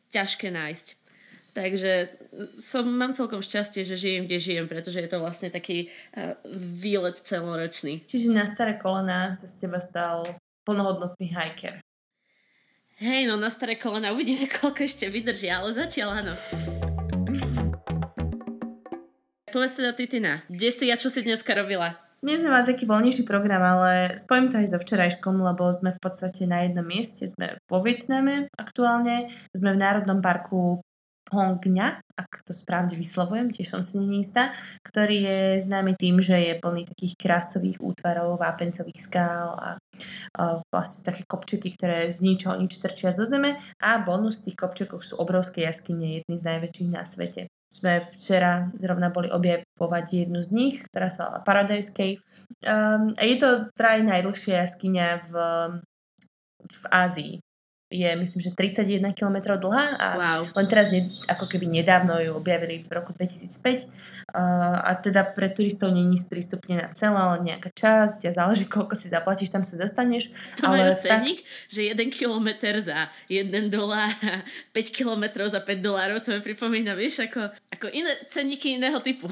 ťažké 0.09 0.49
nájsť. 0.49 1.00
Takže 1.51 2.07
som, 2.55 2.87
mám 2.87 3.11
celkom 3.11 3.43
šťastie, 3.43 3.83
že 3.83 3.99
žijem, 3.99 4.23
kde 4.23 4.39
žijem, 4.39 4.65
pretože 4.71 5.03
je 5.03 5.09
to 5.11 5.19
vlastne 5.19 5.51
taký 5.51 5.91
uh, 6.15 6.39
výlet 6.55 7.19
celoročný. 7.19 8.07
Čiže 8.07 8.31
na 8.31 8.47
staré 8.47 8.79
kolena 8.79 9.35
sa 9.35 9.43
z 9.43 9.67
teba 9.67 9.83
stal 9.83 10.39
plnohodnotný 10.63 11.27
hiker. 11.27 11.83
Hej, 13.03 13.27
no 13.27 13.35
na 13.35 13.51
staré 13.51 13.75
kolena 13.75 14.15
uvidíme, 14.15 14.47
koľko 14.63 14.87
ešte 14.87 15.11
vydrží, 15.11 15.51
ale 15.51 15.75
zatiaľ 15.75 16.23
áno. 16.23 16.33
Povedz 19.51 19.83
teda 19.83 19.91
Titina, 19.91 20.47
kde 20.47 20.71
si 20.71 20.87
a 20.87 20.95
čo 20.95 21.11
si 21.11 21.19
dneska 21.19 21.51
robila? 21.51 21.99
Dnes 22.21 22.45
sme 22.45 22.53
mali 22.53 22.69
taký 22.69 22.85
voľnejší 22.85 23.25
program, 23.25 23.65
ale 23.65 24.15
spojím 24.15 24.53
to 24.53 24.61
aj 24.61 24.71
so 24.71 24.79
včerajškom, 24.79 25.41
lebo 25.41 25.65
sme 25.73 25.91
v 25.91 25.99
podstate 25.99 26.45
na 26.45 26.63
jednom 26.63 26.85
mieste. 26.85 27.25
Sme 27.25 27.57
vo 27.65 27.81
Vietname 27.81 28.45
aktuálne, 28.55 29.27
sme 29.51 29.73
v 29.73 29.81
Národnom 29.81 30.21
parku 30.21 30.85
Hongňa, 31.31 31.87
ak 32.19 32.43
to 32.43 32.51
správne 32.51 32.99
vyslovujem, 32.99 33.55
tiež 33.55 33.71
som 33.71 33.79
si 33.79 34.03
není 34.03 34.19
istá, 34.19 34.51
ktorý 34.83 35.17
je 35.23 35.39
známy 35.63 35.95
tým, 35.95 36.19
že 36.19 36.35
je 36.35 36.59
plný 36.59 36.83
takých 36.83 37.15
krásových 37.15 37.79
útvarov, 37.79 38.35
vápencových 38.35 38.99
skál 38.99 39.55
a, 39.55 39.69
a 40.35 40.59
vlastne 40.67 41.07
také 41.07 41.23
kopčeky, 41.23 41.71
ktoré 41.79 42.11
z 42.11 42.19
ničoho 42.27 42.59
nič 42.59 42.83
trčia 42.83 43.15
zo 43.15 43.23
zeme 43.23 43.55
a 43.79 44.03
bonus 44.03 44.43
tých 44.43 44.59
kopčekov 44.59 45.07
sú 45.07 45.15
obrovské 45.23 45.63
jaskyne, 45.63 46.19
jedny 46.19 46.35
z 46.35 46.43
najväčších 46.43 46.89
na 46.91 47.07
svete. 47.07 47.47
Sme 47.71 48.03
včera 48.03 48.67
zrovna 48.75 49.07
boli 49.07 49.31
objavovať 49.31 50.27
jednu 50.27 50.43
z 50.43 50.51
nich, 50.51 50.75
ktorá 50.91 51.07
sa 51.07 51.31
volá 51.31 51.39
Paradise 51.39 51.95
Cave. 51.95 52.19
Um, 52.67 53.15
a 53.15 53.23
je 53.23 53.39
to 53.39 53.71
traj 53.79 54.03
najdlhšia 54.03 54.67
jaskyňa 54.67 55.31
v, 55.31 55.33
v 56.59 56.81
Ázii. 56.91 57.33
Je 57.91 58.07
myslím, 58.15 58.39
že 58.39 58.51
31 58.55 59.11
km 59.11 59.59
dlhá 59.59 59.85
a 59.99 60.07
Wow. 60.15 60.41
len 60.55 60.65
teraz 60.71 60.95
ne, 60.95 61.11
ako 61.27 61.45
keby 61.45 61.67
nedávno 61.67 62.15
ju 62.23 62.31
objavili 62.31 62.79
v 62.79 62.89
roku 62.95 63.11
2005 63.11 63.83
uh, 64.31 64.79
a 64.87 64.95
teda 64.95 65.27
pre 65.35 65.51
turistov 65.51 65.91
není 65.91 66.15
sprístupnená 66.15 66.95
celá, 66.95 67.35
len 67.35 67.51
nejaká 67.51 67.67
časť 67.75 68.27
a 68.27 68.31
záleží 68.31 68.65
koľko 68.71 68.95
si 68.95 69.11
zaplatíš, 69.11 69.51
tam 69.51 69.61
sa 69.61 69.75
dostaneš. 69.75 70.31
To 70.63 70.71
ale 70.71 70.87
majú 70.87 70.93
ceník, 71.03 71.43
že 71.67 71.91
1 71.91 71.99
kilometr 72.15 72.79
za 72.79 73.11
1 73.27 73.51
dolár 73.67 74.15
a 74.33 74.47
5 74.71 74.97
kilometrov 74.97 75.51
za 75.51 75.59
5 75.59 75.83
dolárov, 75.83 76.23
to 76.23 76.31
mi 76.31 76.39
pripomína, 76.39 76.95
vieš, 76.95 77.27
ako, 77.27 77.51
ako 77.75 77.91
iné 77.91 78.15
ceníky 78.31 78.79
iného 78.79 78.99
typu. 79.03 79.27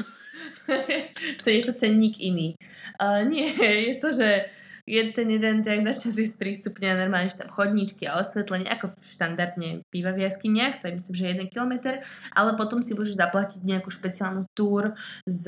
Co 1.44 1.48
je 1.48 1.62
to 1.64 1.74
cenník 1.76 2.20
iný. 2.20 2.56
Uh, 3.00 3.24
nie, 3.28 3.48
je 3.56 3.96
to, 4.00 4.12
že 4.12 4.48
je 4.90 5.02
ten 5.14 5.30
jeden 5.30 5.62
tak 5.62 5.86
na 5.86 5.94
čas 5.94 6.18
je 6.18 6.26
sprístupnený 6.26 6.98
normálne, 6.98 7.30
že 7.30 7.46
tam 7.46 7.54
chodníčky 7.54 8.10
a 8.10 8.18
osvetlenie, 8.18 8.66
ako 8.66 8.90
štandardne 8.98 9.86
býva 9.94 10.10
v 10.18 10.26
jaskyniach, 10.26 10.82
to 10.82 10.90
je 10.90 10.98
myslím, 10.98 11.16
že 11.16 11.34
1 11.46 11.54
km, 11.54 12.02
ale 12.34 12.58
potom 12.58 12.82
si 12.82 12.98
môžeš 12.98 13.22
zaplatiť 13.22 13.62
nejakú 13.62 13.94
špeciálnu 13.94 14.50
túr 14.58 14.98
s, 15.30 15.46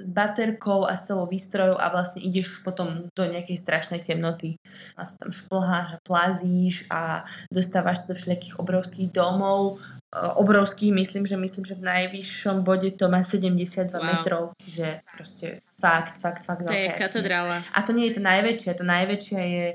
s 0.00 0.08
baterkou 0.16 0.88
a 0.88 0.96
s 0.96 1.12
celou 1.12 1.28
výstrojou 1.28 1.76
a 1.76 1.92
vlastne 1.92 2.24
ideš 2.24 2.64
potom 2.64 3.12
do 3.12 3.24
nejakej 3.28 3.60
strašnej 3.60 4.00
temnoty. 4.00 4.56
Vlastne 4.96 5.28
tam 5.28 5.32
šplháš 5.34 6.00
a 6.00 6.02
plazíš 6.06 6.88
a 6.88 7.28
dostávaš 7.52 8.08
sa 8.08 8.10
do 8.10 8.14
všelijakých 8.16 8.56
obrovských 8.56 9.12
domov, 9.12 9.82
obrovských, 10.12 10.92
myslím, 10.92 11.28
že 11.28 11.36
myslím, 11.36 11.64
že 11.68 11.74
v 11.76 11.84
najvyššom 11.84 12.64
bode 12.64 12.90
to 12.96 13.12
má 13.12 13.20
72 13.20 13.92
Wow. 13.92 14.04
metrov, 14.04 14.42
čiže 14.56 15.04
proste 15.04 15.60
fakt, 15.76 16.16
fakt, 16.16 16.42
fakt 16.48 16.64
To 16.64 16.72
je 16.72 16.88
veľká 16.88 16.96
jaskyňa. 16.96 17.06
katedrála. 17.12 17.56
A 17.76 17.78
to 17.84 17.92
nie 17.92 18.08
je 18.08 18.16
tá 18.16 18.22
najväčšia, 18.24 18.78
tá 18.78 18.84
najväčšia 18.88 19.40
je, 19.44 19.66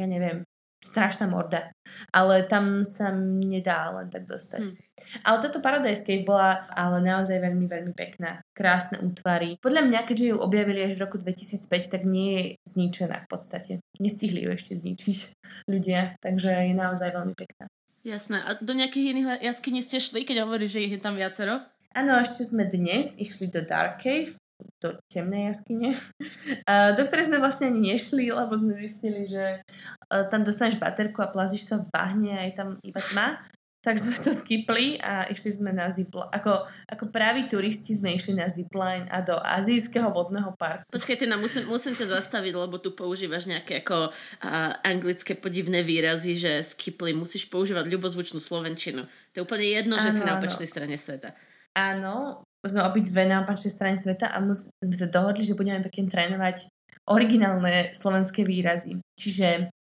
ja 0.00 0.06
neviem, 0.08 0.48
strašná 0.82 1.30
morda. 1.30 1.70
Ale 2.10 2.42
tam 2.48 2.82
sa 2.82 3.14
nedá 3.14 3.94
len 3.94 4.10
tak 4.10 4.26
dostať. 4.26 4.74
Hm. 4.74 4.74
Ale 5.22 5.36
táto 5.38 5.62
Paradise 5.62 6.02
Cave 6.02 6.26
bola 6.26 6.66
ale 6.74 6.98
naozaj 6.98 7.38
veľmi, 7.38 7.70
veľmi 7.70 7.94
pekná. 7.94 8.42
Krásne 8.50 8.98
útvary. 8.98 9.60
Podľa 9.62 9.86
mňa, 9.86 9.98
keďže 10.02 10.34
ju 10.34 10.36
objavili 10.42 10.82
až 10.82 10.98
v 10.98 11.04
roku 11.06 11.22
2005, 11.22 11.92
tak 11.92 12.02
nie 12.02 12.32
je 12.34 12.44
zničená 12.66 13.22
v 13.22 13.28
podstate. 13.30 13.72
Nestihli 14.02 14.42
ju 14.42 14.50
ešte 14.50 14.74
zničiť 14.74 15.18
ľudia, 15.72 16.16
takže 16.18 16.50
je 16.50 16.74
naozaj 16.74 17.14
veľmi 17.14 17.34
pekná. 17.38 17.70
Jasné. 18.02 18.42
A 18.42 18.58
do 18.58 18.74
nejakých 18.74 19.14
iných 19.14 19.26
jaskyní 19.46 19.78
ste 19.78 20.02
šli, 20.02 20.26
keď 20.26 20.42
hovoríš, 20.42 20.74
že 20.74 20.84
ich 20.90 20.94
je 20.98 21.00
tam 21.02 21.14
viacero? 21.14 21.62
Áno, 21.94 22.18
ešte 22.18 22.42
sme 22.42 22.66
dnes 22.66 23.14
išli 23.14 23.46
do 23.46 23.62
Dark 23.62 24.02
Cave, 24.02 24.34
do 24.82 24.98
temnej 25.06 25.54
jaskyne, 25.54 25.94
do 26.98 27.02
ktorej 27.06 27.30
sme 27.30 27.38
vlastne 27.38 27.70
ani 27.70 27.94
nešli, 27.94 28.26
lebo 28.34 28.58
sme 28.58 28.74
zistili, 28.74 29.22
že 29.26 29.62
e, 29.62 30.14
tam 30.30 30.42
dostaneš 30.42 30.82
baterku 30.82 31.22
a 31.22 31.30
plazíš 31.30 31.62
sa 31.70 31.76
v 31.78 31.90
bahne 31.94 32.32
a 32.34 32.42
je 32.46 32.54
tam 32.54 32.68
iba 32.82 32.98
tma. 32.98 33.38
Tak 33.82 33.98
sme 33.98 34.14
to 34.14 34.30
skipli 34.30 34.94
a 35.02 35.26
išli 35.26 35.58
sme 35.58 35.74
na 35.74 35.90
zipline. 35.90 36.30
Ako, 36.30 36.70
ako 36.86 37.04
praví 37.10 37.50
turisti 37.50 37.98
sme 37.98 38.14
išli 38.14 38.38
na 38.38 38.46
zipline 38.46 39.10
a 39.10 39.18
do 39.26 39.34
azijského 39.34 40.06
vodného 40.06 40.54
parku. 40.54 40.86
Počkaj, 40.86 41.18
Tina, 41.18 41.34
musím, 41.34 41.66
musím 41.66 41.90
ťa 41.90 42.22
zastaviť, 42.22 42.54
lebo 42.54 42.78
tu 42.78 42.94
používaš 42.94 43.50
nejaké 43.50 43.82
ako 43.82 44.14
a, 44.38 44.78
anglické 44.86 45.34
podivné 45.34 45.82
výrazy, 45.82 46.38
že 46.38 46.62
skipli, 46.62 47.10
musíš 47.10 47.50
používať 47.50 47.90
ľubozvučnú 47.90 48.38
slovenčinu. 48.38 49.02
To 49.34 49.34
je 49.34 49.42
úplne 49.42 49.66
jedno, 49.66 49.98
že 49.98 50.14
Áno, 50.14 50.16
si 50.16 50.22
na 50.22 50.38
opačnej 50.38 50.70
strane 50.70 50.94
sveta. 50.94 51.34
Áno, 51.74 52.46
sme 52.62 52.86
obidve 52.86 53.26
na 53.26 53.42
opačnej 53.42 53.74
strane 53.74 53.98
sveta 53.98 54.30
a 54.30 54.38
mus, 54.38 54.70
sme 54.78 54.94
sa 54.94 55.10
dohodli, 55.10 55.42
že 55.42 55.58
budeme 55.58 55.82
pekne 55.82 56.06
trénovať 56.06 56.70
originálne 57.10 57.90
slovenské 57.98 58.46
výrazy. 58.46 59.02
Čiže 59.18 59.74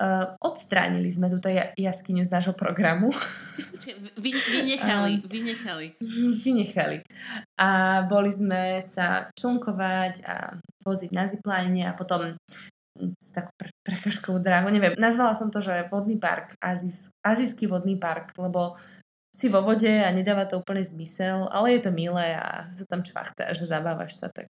uh, 0.00 0.34
odstránili 0.40 1.12
sme 1.12 1.28
túto 1.28 1.52
ja- 1.52 1.76
jaskyňu 1.76 2.24
z 2.24 2.32
nášho 2.32 2.54
programu. 2.56 3.12
Vy, 4.16 4.30
vynechali, 4.32 5.20
vynechali. 5.28 5.86
Vynechali. 6.40 6.96
A 7.60 7.68
boli 8.08 8.32
sme 8.32 8.80
sa 8.80 9.28
člnkovať 9.36 10.14
a 10.24 10.56
voziť 10.82 11.10
na 11.12 11.24
zipline 11.28 11.84
a 11.84 11.92
potom 11.92 12.34
s 13.16 13.32
takou 13.32 13.54
pre- 13.56 13.76
prekažkovú 13.84 14.42
dráhu, 14.42 14.68
neviem. 14.68 14.92
Nazvala 14.98 15.32
som 15.32 15.48
to, 15.48 15.62
že 15.64 15.88
vodný 15.88 16.20
park, 16.20 16.56
Azijs, 16.60 17.14
azijský 17.24 17.70
vodný 17.70 17.96
park, 17.96 18.36
lebo 18.36 18.76
si 19.30 19.46
vo 19.46 19.62
vode 19.62 19.86
a 19.86 20.10
nedáva 20.10 20.42
to 20.42 20.58
úplne 20.58 20.82
zmysel, 20.82 21.46
ale 21.54 21.78
je 21.78 21.86
to 21.86 21.90
milé 21.94 22.34
a 22.34 22.66
sa 22.74 22.82
tam 22.82 23.06
čvachtáš 23.06 23.62
a 23.62 23.70
zabávaš 23.78 24.18
sa, 24.18 24.26
tak, 24.26 24.50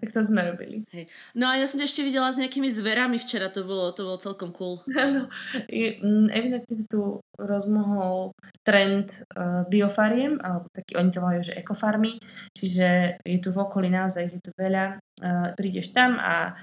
tak 0.00 0.08
to 0.08 0.24
sme 0.24 0.40
robili. 0.40 0.88
No 1.36 1.52
a 1.52 1.60
ja 1.60 1.68
som 1.68 1.76
ešte 1.84 2.00
videla 2.00 2.32
s 2.32 2.40
nejakými 2.40 2.72
zverami 2.72 3.20
včera, 3.20 3.52
to 3.52 3.68
bolo, 3.68 3.92
to 3.92 4.08
bolo 4.08 4.16
celkom 4.16 4.56
cool. 4.56 4.80
Áno, 4.96 5.28
mm, 5.68 6.32
evidentne 6.32 6.72
sa 6.72 6.86
tu 6.88 7.20
rozmohol 7.36 8.32
trend 8.64 9.20
uh, 9.36 9.68
biofariem, 9.68 10.40
alebo 10.40 10.72
taký, 10.72 10.96
oni 10.96 11.10
to 11.12 11.20
volajú, 11.20 11.42
že 11.52 11.58
ekofarmy, 11.60 12.16
čiže 12.56 13.20
je 13.20 13.38
tu 13.44 13.52
v 13.52 13.60
okolí 13.60 13.92
naozaj, 13.92 14.32
je 14.32 14.40
tu 14.40 14.50
veľa, 14.56 14.96
uh, 14.96 15.52
prídeš 15.52 15.92
tam 15.92 16.16
a 16.16 16.56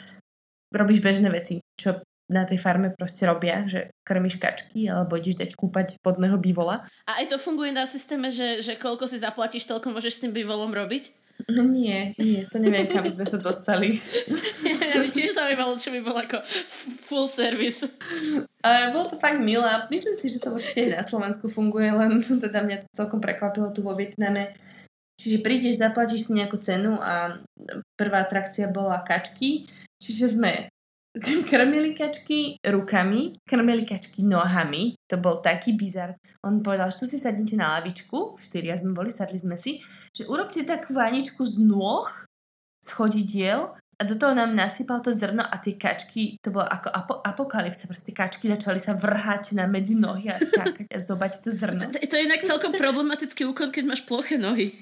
robíš 0.74 1.06
bežné 1.06 1.30
veci, 1.30 1.62
čo 1.78 2.02
na 2.32 2.48
tej 2.48 2.60
farme 2.60 2.94
proste 2.96 3.28
robia, 3.28 3.68
že 3.68 3.92
krmiš 4.08 4.40
kačky 4.40 4.88
alebo 4.88 5.20
ideš 5.20 5.40
dať 5.40 5.52
kúpať 5.60 5.88
vodného 6.00 6.40
bývola. 6.40 6.88
A 7.08 7.20
aj 7.20 7.36
to 7.36 7.38
funguje 7.42 7.76
na 7.76 7.84
systéme, 7.84 8.32
že, 8.32 8.64
že 8.64 8.80
koľko 8.80 9.08
si 9.10 9.20
zaplatíš, 9.20 9.68
toľko 9.68 9.92
môžeš 9.92 10.14
s 10.18 10.22
tým 10.24 10.32
bývolom 10.32 10.72
robiť? 10.72 11.24
No 11.50 11.66
nie, 11.66 12.14
nie, 12.22 12.46
to 12.48 12.62
neviem, 12.62 12.88
kam 12.88 13.04
sme 13.10 13.26
sa 13.26 13.42
dostali. 13.42 13.92
ja 14.70 14.98
by 15.02 15.10
tiež 15.12 15.34
zaujímalo, 15.36 15.76
čo 15.76 15.90
by 15.92 16.00
bol 16.06 16.16
ako 16.16 16.40
full 17.10 17.28
service. 17.28 17.84
Ale 18.64 18.94
bolo 18.96 19.12
to 19.12 19.18
fakt 19.20 19.42
milé. 19.42 19.68
Myslím 19.90 20.16
si, 20.16 20.30
že 20.30 20.40
to 20.40 20.54
určite 20.54 20.88
aj 20.88 20.92
na 20.94 21.04
Slovensku 21.04 21.50
funguje, 21.52 21.90
len 21.90 22.22
teda 22.46 22.64
mňa 22.64 22.86
to 22.86 22.88
celkom 22.94 23.20
prekvapilo 23.20 23.74
tu 23.76 23.84
vo 23.84 23.98
Vietname. 23.98 24.54
Čiže 25.20 25.44
prídeš, 25.44 25.82
zaplatíš 25.82 26.30
si 26.30 26.32
nejakú 26.38 26.58
cenu 26.62 26.96
a 27.02 27.42
prvá 27.98 28.24
atrakcia 28.24 28.70
bola 28.70 29.02
kačky. 29.04 29.68
Čiže 30.00 30.38
sme 30.40 30.74
krmili 31.50 31.94
kačky 31.94 32.58
rukami, 32.66 33.34
krmili 33.46 33.86
kačky 33.86 34.26
nohami. 34.26 34.98
To 35.10 35.22
bol 35.22 35.46
taký 35.46 35.78
bizar. 35.78 36.18
On 36.42 36.60
povedal, 36.66 36.90
že 36.90 37.00
tu 37.00 37.06
si 37.06 37.22
sadnite 37.22 37.54
na 37.54 37.78
lavičku, 37.78 38.38
štyria 38.42 38.74
sme 38.74 38.98
boli, 38.98 39.14
sadli 39.14 39.38
sme 39.38 39.56
si, 39.56 39.80
že 40.10 40.26
urobte 40.26 40.66
takú 40.66 40.98
vaničku 40.98 41.46
z 41.46 41.62
nôh, 41.62 42.10
z 42.82 42.90
chodidiel 42.92 43.78
a 43.94 44.02
do 44.04 44.18
toho 44.18 44.34
nám 44.34 44.58
nasypal 44.58 45.00
to 45.06 45.14
zrno 45.14 45.46
a 45.46 45.56
tie 45.62 45.78
kačky, 45.78 46.42
to 46.42 46.50
bolo 46.50 46.66
ako 46.66 46.90
apo- 46.90 47.22
apokalypsa, 47.22 47.86
proste 47.86 48.10
kačky 48.10 48.50
začali 48.50 48.82
sa 48.82 48.98
vrhať 48.98 49.54
na 49.54 49.70
medzi 49.70 49.94
nohy 49.94 50.34
a 50.34 50.42
skákať 50.42 50.90
a 50.92 51.00
zobať 51.00 51.46
to 51.46 51.50
zrno. 51.54 51.94
To, 51.94 52.02
to 52.02 52.16
je 52.18 52.26
inak 52.26 52.42
celkom 52.42 52.74
problematický 52.84 53.46
úkon, 53.46 53.70
keď 53.70 53.84
máš 53.86 54.02
ploché 54.04 54.42
nohy. 54.42 54.74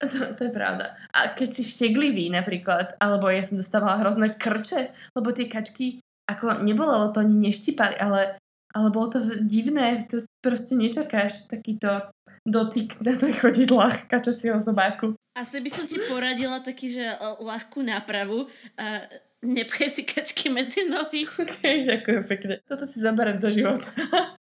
To, 0.10 0.32
to 0.32 0.48
je 0.48 0.52
pravda. 0.52 0.96
A 1.12 1.36
keď 1.36 1.60
si 1.60 1.62
šteglivý 1.62 2.32
napríklad, 2.32 2.96
alebo 2.96 3.28
ja 3.28 3.44
som 3.44 3.60
dostávala 3.60 4.00
hrozné 4.00 4.32
krče, 4.32 4.96
lebo 5.12 5.28
tie 5.28 5.44
kačky, 5.44 6.00
ako 6.24 6.64
nebolo, 6.64 7.04
lebo 7.04 7.12
to 7.12 7.20
ani 7.20 7.52
neštipali, 7.52 8.00
ale, 8.00 8.40
ale 8.72 8.88
bolo 8.88 9.12
to 9.12 9.20
divné, 9.44 10.08
to 10.08 10.24
proste 10.40 10.72
nečakáš 10.72 11.52
takýto 11.52 12.08
dotyk 12.48 12.96
na 13.04 13.12
tých 13.12 13.44
chodidlách 13.44 14.08
kačacieho 14.08 14.56
zobáku. 14.56 15.12
Asi 15.36 15.60
by 15.60 15.68
som 15.68 15.84
ti 15.84 16.00
poradila 16.08 16.64
taký, 16.64 16.96
že 16.96 17.04
eh, 17.04 17.20
ľahkú 17.20 17.84
nápravu 17.84 18.48
a 18.80 19.04
nepchaj 19.44 19.88
si 19.88 20.02
kačky 20.08 20.48
medzi 20.48 20.88
nohy. 20.88 21.28
Ok, 21.40 21.60
ďakujem 21.86 22.22
pekne. 22.24 22.54
Toto 22.64 22.84
si 22.88 23.00
zaberiem 23.00 23.36
do 23.36 23.52
života. 23.52 23.92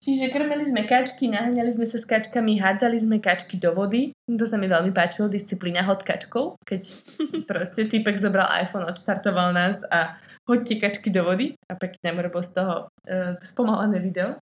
Čiže 0.00 0.32
krmili 0.32 0.64
sme 0.64 0.88
kačky, 0.88 1.28
naháňali 1.28 1.68
sme 1.68 1.84
sa 1.84 2.00
s 2.00 2.08
kačkami, 2.08 2.56
hádzali 2.56 2.96
sme 2.96 3.20
kačky 3.20 3.60
do 3.60 3.76
vody. 3.76 4.16
To 4.32 4.48
sa 4.48 4.56
mi 4.56 4.64
veľmi 4.64 4.96
páčilo, 4.96 5.28
disciplína 5.28 5.84
hod 5.84 6.00
kačkou, 6.08 6.56
keď 6.64 6.82
proste 7.50 7.84
typek 7.84 8.16
zobral 8.16 8.48
iPhone, 8.56 8.88
odštartoval 8.88 9.52
nás 9.52 9.84
a 9.92 10.16
hoďte 10.48 10.80
kačky 10.80 11.12
do 11.12 11.20
vody 11.20 11.52
a 11.68 11.76
pekne 11.76 12.00
nám 12.00 12.24
robil 12.24 12.40
z 12.40 12.52
toho 12.56 12.88
uh, 12.88 13.36
spomalené 13.44 14.00
video. 14.00 14.40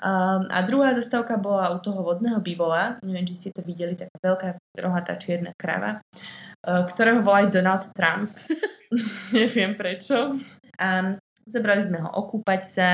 Um, 0.00 0.48
a 0.48 0.64
druhá 0.64 0.96
zastávka 0.96 1.36
bola 1.36 1.68
u 1.76 1.84
toho 1.84 2.00
vodného 2.00 2.40
bývola, 2.40 2.96
neviem, 3.04 3.28
či 3.28 3.36
ste 3.36 3.50
to 3.52 3.60
videli, 3.60 3.92
taká 3.92 4.16
veľká 4.24 4.48
rohatá 4.80 5.20
čierna 5.20 5.52
krava, 5.60 6.00
uh, 6.00 6.88
ktorého 6.88 7.20
volajú 7.20 7.52
Donald 7.52 7.84
Trump. 7.92 8.32
neviem 9.36 9.76
prečo. 9.76 10.32
A 10.80 11.20
Zobrali 11.48 11.80
sme 11.80 12.04
ho 12.04 12.12
okúpať 12.12 12.60
sa 12.60 12.88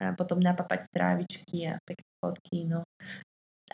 a 0.00 0.12
potom 0.12 0.38
napapať 0.40 0.88
trávičky 0.92 1.68
a 1.68 1.80
pekné 1.82 2.10
fotky, 2.20 2.58
no. 2.68 2.84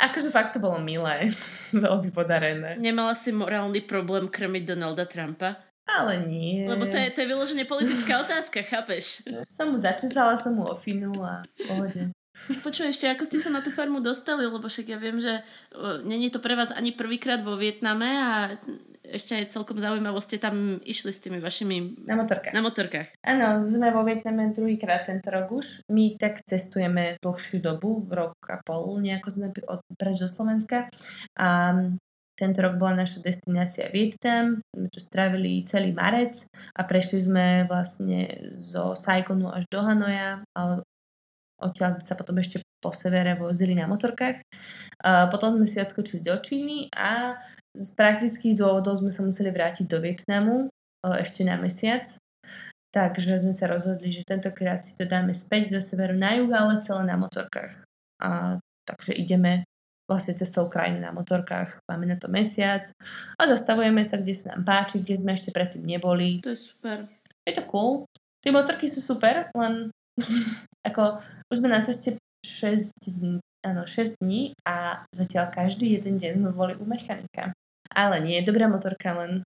Akože 0.01 0.33
fakt 0.33 0.57
to 0.57 0.63
bolo 0.63 0.81
milé, 0.81 1.29
veľmi 1.87 2.11
podarené. 2.11 2.81
Nemala 2.81 3.13
si 3.13 3.31
morálny 3.31 3.85
problém 3.85 4.29
krmiť 4.31 4.63
Donalda 4.65 5.05
Trumpa? 5.05 5.61
Ale 5.83 6.25
nie. 6.25 6.65
Lebo 6.65 6.87
to 6.87 6.95
je, 6.95 7.11
to 7.11 7.27
je 7.27 7.31
vyložené 7.31 7.67
politická 7.67 8.23
otázka, 8.23 8.63
chápeš? 8.63 9.27
Som 9.57 9.75
mu 9.75 9.79
začesala, 9.79 10.39
som 10.39 10.55
mu 10.55 10.65
ofinu 10.71 11.21
a 11.21 11.43
v 11.43 11.67
pohode. 11.67 12.03
Počuj, 12.65 12.89
ešte 12.89 13.13
ako 13.13 13.29
ste 13.29 13.39
sa 13.45 13.53
na 13.53 13.61
tú 13.61 13.69
farmu 13.69 14.01
dostali, 14.01 14.49
lebo 14.49 14.65
však 14.65 14.89
ja 14.89 14.97
viem, 14.97 15.21
že 15.21 15.45
uh, 15.77 16.01
není 16.01 16.33
to 16.33 16.41
pre 16.41 16.57
vás 16.57 16.73
ani 16.73 16.97
prvýkrát 16.97 17.45
vo 17.45 17.61
Vietname 17.61 18.09
a 18.09 18.57
ešte 19.13 19.37
aj 19.37 19.53
celkom 19.53 19.77
zaujímavo 19.77 20.17
ste 20.25 20.41
tam 20.41 20.81
išli 20.81 21.13
s 21.13 21.21
tými 21.21 21.39
vašimi... 21.39 22.09
Na 22.09 22.17
motorkách. 22.17 22.57
Na 22.57 22.65
motorkách. 22.65 23.09
Áno, 23.21 23.69
sme 23.69 23.93
vo 23.93 24.01
Vietname 24.03 24.51
druhýkrát 24.57 25.05
tento 25.05 25.29
rok 25.29 25.53
už. 25.53 25.85
My 25.93 26.17
tak 26.17 26.41
cestujeme 26.49 27.21
dlhšiu 27.21 27.61
dobu, 27.61 28.01
rok 28.09 28.41
a 28.49 28.65
pol, 28.65 28.99
nejako 29.05 29.29
sme 29.29 29.47
od, 29.69 29.85
preč 30.01 30.25
do 30.25 30.29
Slovenska. 30.33 30.89
A 31.37 31.77
tento 32.33 32.59
rok 32.65 32.81
bola 32.81 33.05
naša 33.05 33.21
destinácia 33.21 33.93
Vietnam. 33.93 34.65
My 34.73 34.89
tu 34.89 34.99
strávili 34.99 35.63
celý 35.69 35.93
marec 35.93 36.49
a 36.73 36.83
prešli 36.89 37.21
sme 37.21 37.69
vlastne 37.69 38.51
zo 38.57 38.97
Saigonu 38.97 39.53
až 39.53 39.69
do 39.69 39.79
Hanoja 39.85 40.41
a 40.57 40.81
odtiaľ 41.63 41.95
sme 41.95 42.03
sa 42.03 42.19
potom 42.19 42.35
ešte 42.43 42.65
po 42.83 42.91
severe 42.91 43.39
vozili 43.39 43.79
na 43.79 43.87
motorkách. 43.87 44.43
Potom 45.31 45.55
sme 45.55 45.67
si 45.69 45.79
odskočili 45.79 46.27
do 46.27 46.35
Číny 46.43 46.91
a 46.91 47.39
z 47.73 47.89
praktických 47.97 48.59
dôvodov 48.59 49.01
sme 49.01 49.09
sa 49.09 49.25
museli 49.25 49.49
vrátiť 49.49 49.89
do 49.89 49.99
Vietnamu 50.01 50.69
ešte 51.03 51.43
na 51.43 51.57
mesiac. 51.57 52.05
Takže 52.93 53.41
sme 53.41 53.57
sa 53.57 53.73
rozhodli, 53.73 54.13
že 54.13 54.29
tentokrát 54.29 54.85
si 54.85 54.93
to 54.93 55.09
dáme 55.09 55.33
späť 55.33 55.73
zo 55.73 55.81
severu 55.81 56.13
na 56.13 56.37
juh, 56.37 56.53
ale 56.53 56.85
celé 56.85 57.09
na 57.09 57.17
motorkách. 57.17 57.89
A 58.21 58.61
takže 58.85 59.17
ideme 59.17 59.65
vlastne 60.05 60.37
cestou 60.37 60.69
krajiny 60.69 61.01
na 61.01 61.09
motorkách, 61.15 61.89
máme 61.89 62.05
na 62.05 62.21
to 62.21 62.29
mesiac 62.29 62.85
a 63.41 63.43
zastavujeme 63.49 64.05
sa, 64.05 64.21
kde 64.21 64.35
sa 64.37 64.53
nám 64.53 64.69
páči, 64.69 65.01
kde 65.01 65.15
sme 65.17 65.33
ešte 65.33 65.55
predtým 65.57 65.89
neboli. 65.89 66.45
To 66.45 66.53
je 66.53 66.61
super. 66.61 67.09
Je 67.49 67.53
to 67.57 67.65
cool. 67.65 68.05
Tie 68.45 68.53
motorky 68.53 68.91
sú 68.93 69.01
super, 69.01 69.49
len 69.57 69.89
ako 70.89 71.17
už 71.49 71.57
sme 71.57 71.73
na 71.73 71.81
ceste 71.81 72.21
6 72.45 72.93
dní, 73.09 73.41
áno, 73.65 73.89
6 73.89 74.21
dní 74.21 74.53
a 74.69 75.07
zatiaľ 75.15 75.49
každý 75.49 75.97
jeden 75.97 76.21
deň 76.21 76.45
sme 76.45 76.51
boli 76.53 76.75
u 76.77 76.85
mechanika. 76.85 77.55
Ale 77.93 78.21
nie 78.25 78.41
je 78.41 78.49
dobrá 78.49 78.67
motorka, 78.69 79.13
len 79.17 79.45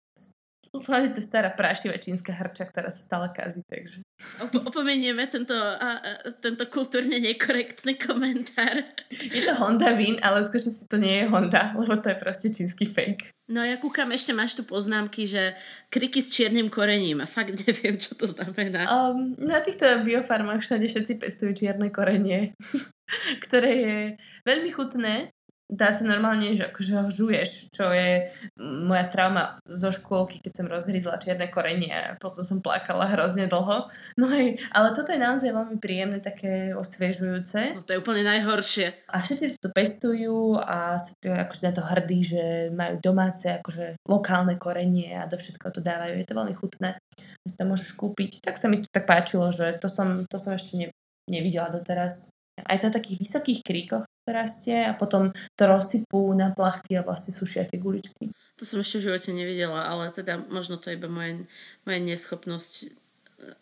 je 0.75 1.11
to 1.15 1.23
stará 1.25 1.49
prášivá 1.49 1.97
čínska 1.97 2.33
hrča, 2.35 2.69
ktorá 2.69 2.93
sa 2.93 3.01
stále 3.01 3.27
kazí, 3.33 3.65
takže... 3.65 4.05
Op- 4.45 4.69
opomenieme 4.69 5.25
tento, 5.31 5.55
a, 5.57 6.03
a, 6.03 6.11
tento 6.43 6.69
kultúrne 6.69 7.17
nekorektný 7.23 7.97
komentár. 7.97 8.85
Je 9.09 9.43
to 9.49 9.57
Honda 9.57 9.97
Win, 9.97 10.21
ale 10.21 10.45
skôr, 10.45 10.61
si 10.61 10.85
to 10.85 11.01
nie 11.01 11.25
je 11.25 11.31
Honda, 11.31 11.73
lebo 11.73 11.97
to 11.97 12.13
je 12.13 12.17
proste 12.21 12.49
čínsky 12.53 12.85
fake. 12.85 13.33
No 13.49 13.65
ja 13.65 13.81
kúkam, 13.81 14.13
ešte 14.13 14.37
máš 14.37 14.61
tu 14.61 14.63
poznámky, 14.69 15.25
že 15.25 15.57
kriky 15.89 16.21
s 16.21 16.37
čiernym 16.37 16.69
korením 16.69 17.25
a 17.25 17.27
fakt 17.31 17.57
neviem, 17.65 17.97
čo 17.97 18.13
to 18.13 18.29
znamená. 18.29 18.85
Um, 18.93 19.33
na 19.41 19.65
týchto 19.65 19.89
biofarmách 20.05 20.61
všade 20.61 20.85
všetci 20.85 21.17
pestujú 21.17 21.57
čierne 21.57 21.89
korenie, 21.89 22.53
ktoré 23.49 23.73
je 23.73 23.99
veľmi 24.45 24.69
chutné, 24.69 25.33
dá 25.69 25.93
sa 25.93 26.09
normálne, 26.09 26.57
že 26.57 26.73
akože 26.73 27.13
žuješ, 27.13 27.69
čo 27.69 27.93
je 27.93 28.33
moja 28.59 29.05
trauma 29.13 29.61
zo 29.69 29.93
škôlky, 29.93 30.41
keď 30.41 30.53
som 30.57 30.67
rozhryzla 30.67 31.21
čierne 31.21 31.53
korenie 31.53 31.93
a 31.93 32.17
potom 32.17 32.41
som 32.41 32.65
plakala 32.65 33.05
hrozne 33.13 33.45
dlho. 33.47 33.87
No 34.17 34.27
hej, 34.33 34.57
ale 34.73 34.97
toto 34.97 35.13
je 35.13 35.21
naozaj 35.21 35.53
veľmi 35.53 35.77
príjemné, 35.77 36.25
také 36.25 36.73
osviežujúce. 36.73 37.77
No 37.77 37.85
to 37.85 37.95
je 37.95 38.01
úplne 38.01 38.25
najhoršie. 38.25 38.97
A 39.13 39.21
všetci 39.21 39.61
to 39.61 39.69
pestujú 39.69 40.57
a 40.57 40.97
sú 40.97 41.13
to 41.21 41.37
akože 41.37 41.63
na 41.69 41.73
to 41.77 41.83
hrdí, 41.85 42.21
že 42.25 42.43
majú 42.73 42.97
domáce, 43.05 43.61
akože 43.61 44.01
lokálne 44.09 44.57
korenie 44.57 45.21
a 45.21 45.29
do 45.29 45.37
všetko 45.37 45.69
to 45.77 45.81
dávajú. 45.85 46.17
Je 46.17 46.27
to 46.27 46.35
veľmi 46.37 46.55
chutné. 46.57 46.97
Si 47.45 47.57
to 47.57 47.69
môžeš 47.69 47.93
kúpiť. 47.93 48.41
Tak 48.41 48.57
sa 48.57 48.73
mi 48.73 48.81
to 48.81 48.89
tak 48.89 49.05
páčilo, 49.05 49.53
že 49.53 49.77
to 49.77 49.93
som, 49.93 50.25
to 50.25 50.41
som 50.41 50.57
ešte 50.57 50.75
ne, 50.81 50.89
nevidela 51.29 51.69
doteraz. 51.69 52.33
Aj 52.59 52.75
to 52.81 52.91
v 52.91 52.97
takých 52.99 53.19
vysokých 53.23 53.61
kríkoch 53.63 54.05
rastie 54.31 54.85
a 54.85 54.93
potom 54.95 55.33
to 55.57 55.63
rozsypú 55.65 56.33
na 56.35 56.53
plachty 56.53 56.97
a 56.97 57.05
vlastne 57.07 57.33
sušia 57.35 57.69
tie 57.69 57.81
guličky. 57.81 58.31
To 58.59 58.67
som 58.67 58.83
ešte 58.83 58.99
v 58.99 59.07
živote 59.11 59.31
nevidela, 59.31 59.87
ale 59.87 60.11
teda 60.11 60.43
možno 60.51 60.83
to 60.83 60.91
je 60.91 60.99
iba 60.99 61.07
moja, 61.07 61.47
moja 61.87 62.01
neschopnosť 62.03 62.73
eh, 62.83 62.89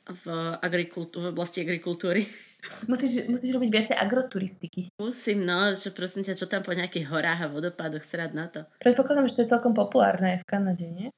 v, 0.08 0.24
agrikultú, 0.64 1.20
v 1.20 1.30
oblasti 1.36 1.60
agrikultúry. 1.62 2.24
Musíš, 2.90 3.30
musíš 3.30 3.54
robiť 3.54 3.70
viacej 3.70 3.94
agroturistiky. 3.94 4.90
Musím, 4.98 5.46
no, 5.46 5.70
že 5.70 5.94
prosím 5.94 6.26
ťa, 6.26 6.34
čo 6.34 6.50
tam 6.50 6.66
po 6.66 6.74
nejakých 6.74 7.06
horách 7.06 7.46
a 7.46 7.52
vodopádoch 7.52 8.02
srad 8.02 8.34
na 8.34 8.50
to. 8.50 8.66
Predpokladám, 8.82 9.30
že 9.30 9.38
to 9.38 9.42
je 9.46 9.52
celkom 9.54 9.70
populárne 9.70 10.34
aj 10.34 10.38
v 10.42 10.48
Kanade, 10.50 10.86
nie? 10.90 11.14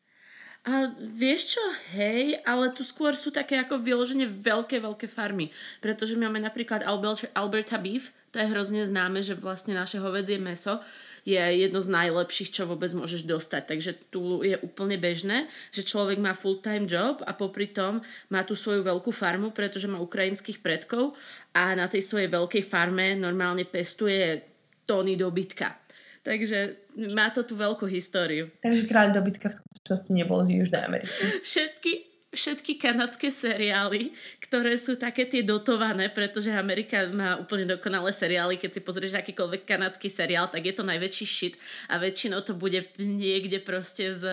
A 0.68 0.92
vieš 1.00 1.56
čo, 1.56 1.64
hej, 1.96 2.42
ale 2.44 2.74
tu 2.76 2.84
skôr 2.84 3.16
sú 3.16 3.32
také 3.32 3.56
ako 3.56 3.80
vyloženie 3.80 4.28
veľké, 4.28 4.82
veľké 4.82 5.08
farmy. 5.08 5.48
Pretože 5.80 6.18
máme 6.18 6.36
napríklad 6.42 6.84
Albert, 6.84 7.30
Alberta 7.32 7.80
Beef, 7.80 8.12
to 8.30 8.36
je 8.38 8.50
hrozne 8.52 8.84
známe, 8.84 9.24
že 9.24 9.38
vlastne 9.38 9.72
naše 9.72 10.00
hovedzie 10.00 10.36
meso 10.36 10.80
je 11.28 11.40
jedno 11.40 11.84
z 11.84 11.92
najlepších, 11.92 12.56
čo 12.56 12.64
vôbec 12.64 12.88
môžeš 12.96 13.28
dostať. 13.28 13.62
Takže 13.68 13.90
tu 14.08 14.40
je 14.40 14.56
úplne 14.64 14.96
bežné, 14.96 15.44
že 15.68 15.84
človek 15.84 16.16
má 16.16 16.32
full-time 16.32 16.88
job 16.88 17.20
a 17.28 17.36
popri 17.36 17.68
tom 17.68 18.00
má 18.32 18.40
tu 18.48 18.56
svoju 18.56 18.80
veľkú 18.80 19.12
farmu, 19.12 19.52
pretože 19.52 19.90
má 19.90 20.00
ukrajinských 20.00 20.64
predkov 20.64 21.12
a 21.52 21.76
na 21.76 21.84
tej 21.84 22.00
svojej 22.00 22.32
veľkej 22.32 22.64
farme 22.64 23.12
normálne 23.12 23.68
pestuje 23.68 24.40
tóny 24.88 25.20
dobytka. 25.20 25.76
Takže 26.24 26.88
má 27.12 27.28
to 27.28 27.44
tú 27.44 27.56
veľkú 27.56 27.84
históriu. 27.88 28.48
Takže 28.64 28.88
kráľ 28.88 29.16
dobytka 29.20 29.52
v 29.52 29.58
skutočnosti 29.64 30.10
nebol 30.12 30.40
z 30.44 30.60
Južnej 30.60 30.82
Ameriky. 30.84 31.40
Všetky, 31.44 31.92
všetky 32.28 32.76
kanadské 32.76 33.32
seriály, 33.32 34.12
ktoré 34.44 34.76
sú 34.76 35.00
také 35.00 35.24
tie 35.24 35.40
dotované, 35.40 36.12
pretože 36.12 36.52
Amerika 36.52 37.08
má 37.08 37.40
úplne 37.40 37.64
dokonalé 37.64 38.12
seriály, 38.12 38.60
keď 38.60 38.78
si 38.78 38.80
pozrieš 38.84 39.16
akýkoľvek 39.16 39.64
kanadský 39.64 40.12
seriál, 40.12 40.52
tak 40.52 40.68
je 40.68 40.74
to 40.76 40.84
najväčší 40.84 41.26
shit 41.26 41.54
a 41.88 41.96
väčšinou 41.96 42.44
to 42.44 42.52
bude 42.52 42.84
niekde 43.00 43.64
proste 43.64 44.12
z, 44.12 44.24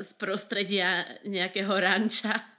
z 0.00 0.10
prostredia 0.16 1.04
nejakého 1.28 1.70
ranča 1.76 2.57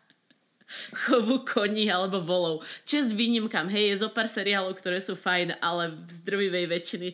chovu 1.05 1.41
koní 1.45 1.89
alebo 1.89 2.21
volov. 2.21 2.65
Čest 2.85 3.13
výnimkám, 3.13 3.67
hej, 3.69 3.93
je 3.93 4.01
zo 4.05 4.09
pár 4.13 4.29
seriálov, 4.29 4.77
ktoré 4.77 5.01
sú 5.01 5.17
fajn, 5.17 5.59
ale 5.59 5.93
v 6.05 6.09
zdrvivej 6.09 6.65
väčšiny 6.69 7.09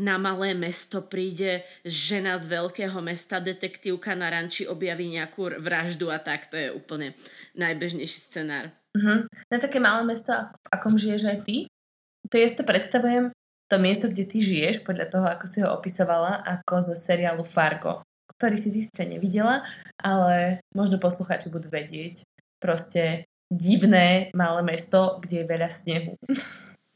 na 0.00 0.16
malé 0.20 0.52
mesto 0.52 1.04
príde 1.04 1.64
žena 1.82 2.36
z 2.36 2.52
veľkého 2.52 2.98
mesta, 3.00 3.40
detektívka 3.40 4.12
na 4.12 4.28
ranči 4.28 4.68
objaví 4.68 5.08
nejakú 5.08 5.56
vraždu 5.60 6.12
a 6.12 6.20
tak, 6.20 6.48
to 6.52 6.56
je 6.56 6.68
úplne 6.72 7.16
najbežnejší 7.56 8.18
scenár. 8.20 8.72
Uh-huh. 8.96 9.28
Na 9.52 9.56
také 9.60 9.76
malé 9.76 10.04
mesto, 10.08 10.32
v 10.32 10.68
akom 10.72 10.96
žiješ 10.96 11.28
aj 11.28 11.38
ty, 11.44 11.56
to 12.26 12.34
ja 12.40 12.48
si 12.48 12.56
to 12.56 12.64
predstavujem, 12.64 13.30
to 13.66 13.76
miesto, 13.82 14.06
kde 14.08 14.24
ty 14.24 14.38
žiješ, 14.40 14.86
podľa 14.86 15.06
toho, 15.10 15.26
ako 15.26 15.44
si 15.46 15.58
ho 15.62 15.68
opisovala, 15.74 16.42
ako 16.42 16.92
zo 16.92 16.94
seriálu 16.94 17.42
Fargo, 17.42 18.02
ktorý 18.38 18.56
si 18.56 18.70
ty 18.70 18.80
sice 18.82 19.02
nevidela, 19.04 19.66
ale 19.98 20.62
možno 20.74 21.02
poslucháči 21.02 21.50
budú 21.50 21.70
vedieť 21.70 22.26
proste 22.58 23.26
divné 23.46 24.30
malé 24.34 24.62
mesto, 24.62 25.22
kde 25.22 25.42
je 25.42 25.46
veľa 25.46 25.68
snehu. 25.70 26.14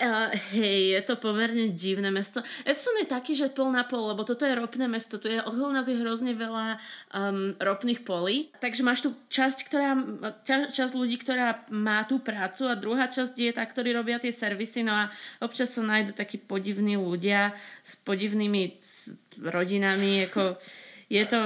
Uh, 0.01 0.33
hej, 0.57 0.97
je 0.97 1.01
to 1.05 1.21
pomerne 1.21 1.77
divné 1.77 2.09
mesto. 2.09 2.41
Edson 2.65 2.97
je 3.05 3.13
taký, 3.13 3.37
že 3.37 3.53
pol 3.53 3.69
na 3.69 3.85
pol, 3.85 4.09
lebo 4.09 4.25
toto 4.25 4.49
je 4.49 4.57
ropné 4.57 4.89
mesto. 4.89 5.21
Tu 5.21 5.29
je, 5.29 5.45
okolo 5.45 5.77
nás 5.77 5.85
je 5.93 6.01
hrozne 6.01 6.33
veľa 6.33 6.81
um, 7.13 7.53
ropných 7.61 8.01
polí. 8.01 8.49
Takže 8.65 8.81
máš 8.81 9.05
tu 9.05 9.13
časť, 9.29 9.69
ktorá, 9.69 9.93
časť 10.73 10.97
ľudí, 10.97 11.21
ktorá 11.21 11.69
má 11.69 12.09
tú 12.09 12.17
prácu 12.17 12.65
a 12.73 12.81
druhá 12.81 13.13
časť 13.13 13.37
je 13.37 13.53
tá, 13.53 13.61
ktorí 13.61 13.93
robia 13.93 14.17
tie 14.17 14.33
servisy. 14.33 14.89
No 14.89 14.97
a 14.97 15.13
občas 15.45 15.69
sa 15.77 15.85
nájdú 15.85 16.17
takí 16.17 16.41
podivní 16.41 16.97
ľudia 16.97 17.53
s 17.85 18.01
podivnými 18.01 18.81
rodinami. 19.53 20.25
Ako, 20.33 20.57
je 21.13 21.25
to 21.29 21.39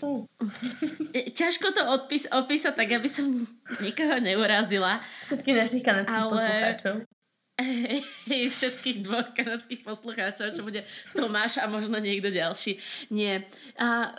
Ťažko 1.40 1.66
to 1.76 1.82
odpis, 1.92 2.24
opísať 2.30 2.74
tak, 2.74 2.88
aby 2.96 3.08
som 3.08 3.44
nikoho 3.84 4.16
neurazila. 4.18 4.96
Všetkých 5.20 5.56
našich 5.56 5.82
kanadských 5.84 6.24
ale... 6.24 6.32
poslucháčov. 6.32 6.94
Hej, 8.30 8.44
všetkých 8.56 9.04
dvoch 9.04 9.36
kanadských 9.36 9.84
poslucháčov, 9.84 10.56
čo 10.56 10.64
bude 10.64 10.80
Tomáš 11.12 11.60
a 11.60 11.68
možno 11.68 12.00
niekto 12.00 12.32
ďalší. 12.32 12.80
Nie. 13.12 13.44
A 13.76 14.16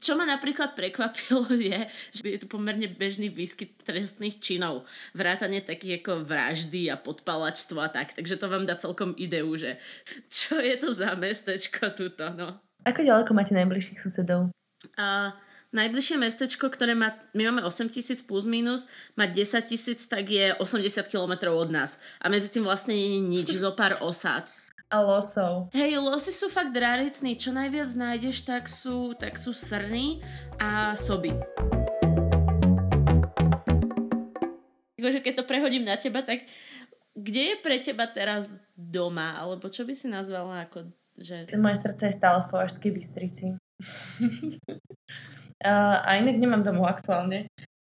čo 0.00 0.16
ma 0.16 0.24
napríklad 0.24 0.72
prekvapilo 0.72 1.52
je, 1.68 1.84
že 2.16 2.24
je 2.24 2.38
tu 2.40 2.46
pomerne 2.48 2.88
bežný 2.88 3.28
výskyt 3.28 3.84
trestných 3.84 4.40
činov. 4.40 4.88
Vrátanie 5.12 5.60
takých 5.60 6.00
ako 6.00 6.24
vraždy 6.24 6.88
a 6.88 6.96
podpalačstvo 6.96 7.76
a 7.82 7.92
tak. 7.92 8.16
Takže 8.16 8.40
to 8.40 8.48
vám 8.48 8.64
dá 8.64 8.80
celkom 8.80 9.12
ideu, 9.20 9.52
že 9.58 9.76
čo 10.32 10.56
je 10.56 10.74
to 10.80 10.96
za 10.96 11.12
mestečko 11.12 11.92
tuto, 11.92 12.32
no. 12.32 12.56
Ako 12.88 13.04
ďaleko 13.04 13.30
máte 13.36 13.52
najbližších 13.54 14.00
susedov? 14.00 14.50
A 14.98 15.36
najbližšie 15.72 16.20
mestečko, 16.20 16.68
ktoré 16.68 16.92
má, 16.92 17.16
my 17.32 17.48
máme 17.48 17.62
8 17.64 17.88
tisíc 17.88 18.20
plus 18.20 18.44
minus, 18.44 18.84
má 19.16 19.24
10 19.24 19.64
tisíc, 19.64 20.04
tak 20.04 20.28
je 20.28 20.52
80 20.60 21.08
km 21.08 21.52
od 21.52 21.72
nás. 21.72 21.96
A 22.20 22.28
medzi 22.28 22.52
tým 22.52 22.68
vlastne 22.68 22.92
nie 22.92 23.18
je 23.18 23.20
nič, 23.20 23.48
zo 23.56 23.72
pár 23.72 23.98
osád. 24.04 24.52
A 24.92 25.00
losov. 25.00 25.72
Hej, 25.72 25.96
losy 26.04 26.36
sú 26.36 26.52
fakt 26.52 26.76
raritní. 26.76 27.40
Čo 27.40 27.56
najviac 27.56 27.96
nájdeš, 27.96 28.44
tak 28.44 28.68
sú, 28.68 29.16
tak 29.16 29.40
sú 29.40 29.56
srny 29.56 30.20
a 30.60 30.92
soby. 30.92 31.32
Takže 35.00 35.24
keď 35.24 35.32
to 35.40 35.48
prehodím 35.48 35.88
na 35.88 35.96
teba, 35.96 36.20
tak 36.20 36.44
kde 37.16 37.42
je 37.52 37.56
pre 37.64 37.80
teba 37.80 38.04
teraz 38.04 38.60
doma? 38.76 39.40
Alebo 39.40 39.72
čo 39.72 39.88
by 39.88 39.96
si 39.96 40.12
nazvala 40.12 40.68
ako... 40.68 40.92
Že... 41.16 41.56
Moje 41.56 41.80
srdce 41.80 42.08
je 42.08 42.14
stále 42.16 42.44
v 42.44 42.52
Považskej 42.52 42.92
Bystrici. 42.92 43.46
A 46.06 46.10
inak 46.18 46.42
nemám 46.42 46.62
domov 46.66 46.90
aktuálne. 46.90 47.46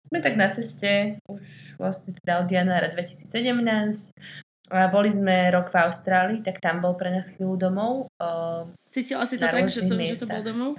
Sme 0.09 0.25
tak 0.25 0.41
na 0.41 0.49
ceste, 0.49 1.21
už 1.29 1.77
vlastne 1.77 2.17
teda 2.17 2.41
od 2.41 2.49
januára 2.49 2.89
2017. 2.89 3.29
A 4.73 4.89
boli 4.89 5.09
sme 5.09 5.53
rok 5.53 5.69
v 5.69 5.77
Austrálii, 5.85 6.39
tak 6.41 6.57
tam 6.61 6.81
bol 6.81 6.97
pre 6.97 7.13
nás 7.13 7.29
chvíľu 7.33 7.69
domov. 7.69 7.93
Uh, 8.17 8.69
Cítila 8.89 9.25
si 9.29 9.37
to 9.37 9.45
tak, 9.45 9.69
že 9.69 9.85
to, 9.85 9.93
že 9.97 10.17
to 10.17 10.29
bol 10.29 10.41
domov? 10.41 10.71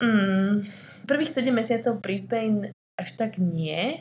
Mm, 0.00 0.60
prvých 1.08 1.32
7 1.32 1.52
mesiacov 1.52 2.00
Brisbane 2.04 2.72
až 2.96 3.16
tak 3.16 3.36
nie, 3.40 4.00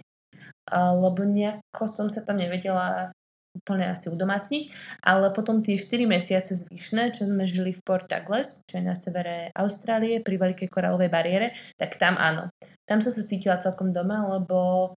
lebo 0.72 1.24
nejako 1.24 1.88
som 1.88 2.08
sa 2.08 2.24
tam 2.24 2.40
nevedela 2.40 3.12
úplne 3.56 3.88
asi 3.88 4.12
udomácniť, 4.12 4.64
ale 5.08 5.32
potom 5.32 5.64
tie 5.64 5.80
4 5.80 6.06
mesiace 6.06 6.54
zvyšné, 6.68 7.16
čo 7.16 7.26
sme 7.26 7.48
žili 7.48 7.72
v 7.72 7.82
Port 7.82 8.12
Douglas, 8.12 8.62
čo 8.68 8.78
je 8.78 8.84
na 8.84 8.94
severe 8.94 9.50
Austrálie, 9.56 10.20
pri 10.20 10.36
veľkej 10.36 10.68
koralovej 10.68 11.08
bariére, 11.08 11.56
tak 11.80 11.96
tam 11.96 12.20
áno. 12.20 12.52
Tam 12.84 13.00
som 13.00 13.16
sa 13.16 13.24
cítila 13.24 13.58
celkom 13.58 13.96
doma, 13.96 14.28
lebo 14.28 14.92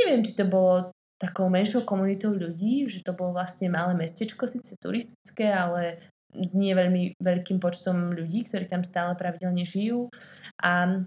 neviem, 0.00 0.24
či 0.24 0.32
to 0.34 0.48
bolo 0.48 0.90
takou 1.18 1.50
menšou 1.50 1.82
komunitou 1.82 2.30
ľudí, 2.30 2.86
že 2.86 3.02
to 3.02 3.12
bolo 3.12 3.34
vlastne 3.34 3.68
malé 3.74 3.92
mestečko, 3.98 4.46
síce 4.46 4.78
turistické, 4.78 5.50
ale 5.50 5.98
s 6.30 6.54
nie 6.54 6.70
veľmi 6.76 7.18
veľkým 7.18 7.58
počtom 7.58 8.14
ľudí, 8.14 8.46
ktorí 8.46 8.70
tam 8.70 8.86
stále 8.86 9.18
pravidelne 9.18 9.66
žijú. 9.66 10.06
A 10.62 11.02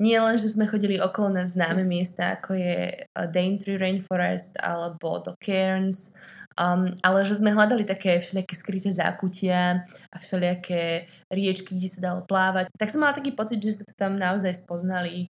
nie 0.00 0.16
len, 0.16 0.40
že 0.40 0.48
sme 0.48 0.64
chodili 0.64 0.96
okolo 0.96 1.36
na 1.36 1.44
známe 1.44 1.84
miesta, 1.84 2.40
ako 2.40 2.56
je 2.56 3.04
uh, 3.04 3.28
Daintree 3.28 3.76
Rainforest 3.76 4.56
alebo 4.56 5.20
do 5.20 5.36
Cairns, 5.36 6.16
um, 6.56 6.88
ale 7.04 7.28
že 7.28 7.36
sme 7.36 7.52
hľadali 7.52 7.84
také 7.84 8.16
všelijaké 8.16 8.54
skryté 8.56 8.90
zákutia 8.90 9.84
a 9.84 10.16
všelijaké 10.16 11.04
riečky, 11.28 11.76
kde 11.76 11.88
sa 11.92 12.00
dalo 12.00 12.24
plávať. 12.24 12.72
Tak 12.80 12.88
som 12.88 13.04
mala 13.04 13.12
taký 13.12 13.36
pocit, 13.36 13.60
že 13.60 13.76
sme 13.76 13.84
to 13.84 13.94
tam 13.94 14.16
naozaj 14.16 14.56
spoznali 14.56 15.28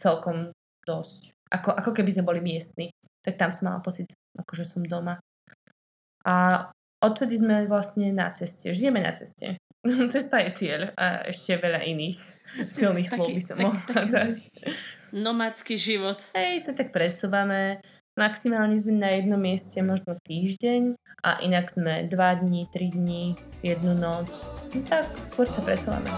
celkom 0.00 0.50
dosť. 0.88 1.36
Ako, 1.52 1.76
ako 1.76 1.90
keby 1.92 2.10
sme 2.16 2.28
boli 2.28 2.40
miestni. 2.40 2.90
Tak 3.20 3.36
tam 3.36 3.52
som 3.52 3.68
mala 3.68 3.84
pocit, 3.84 4.08
ako 4.38 4.52
že 4.56 4.64
som 4.64 4.82
doma. 4.86 5.20
A 6.26 6.66
odtedy 7.04 7.38
sme 7.38 7.68
vlastne 7.70 8.10
na 8.10 8.32
ceste. 8.32 8.72
Žijeme 8.72 8.98
na 9.02 9.12
ceste. 9.14 9.60
Cesta 10.14 10.42
je 10.42 10.50
cieľ 10.54 10.80
a 10.96 11.26
ešte 11.28 11.58
veľa 11.60 11.84
iných 11.84 12.18
silných 12.76 13.08
slov 13.08 13.28
by 13.32 13.42
som 13.42 13.56
mohla 13.60 13.82
tak, 13.86 14.06
dať. 14.10 14.38
Nomadský 15.14 15.78
život. 15.78 16.18
Hej, 16.34 16.66
sa 16.66 16.72
tak 16.74 16.90
presúvame. 16.90 17.80
Maximálne 18.16 18.80
sme 18.80 18.96
na 18.96 19.12
jednom 19.12 19.36
mieste 19.36 19.76
možno 19.84 20.16
týždeň 20.24 20.96
a 21.20 21.36
inak 21.44 21.68
sme 21.68 22.08
dva 22.08 22.40
dní, 22.40 22.64
tri 22.72 22.88
dní, 22.88 23.36
jednu 23.60 23.92
noc. 23.92 24.48
No 24.72 24.80
tak, 24.88 25.04
skôr 25.32 25.44
sa 25.52 25.60
presúvame. 25.60 26.08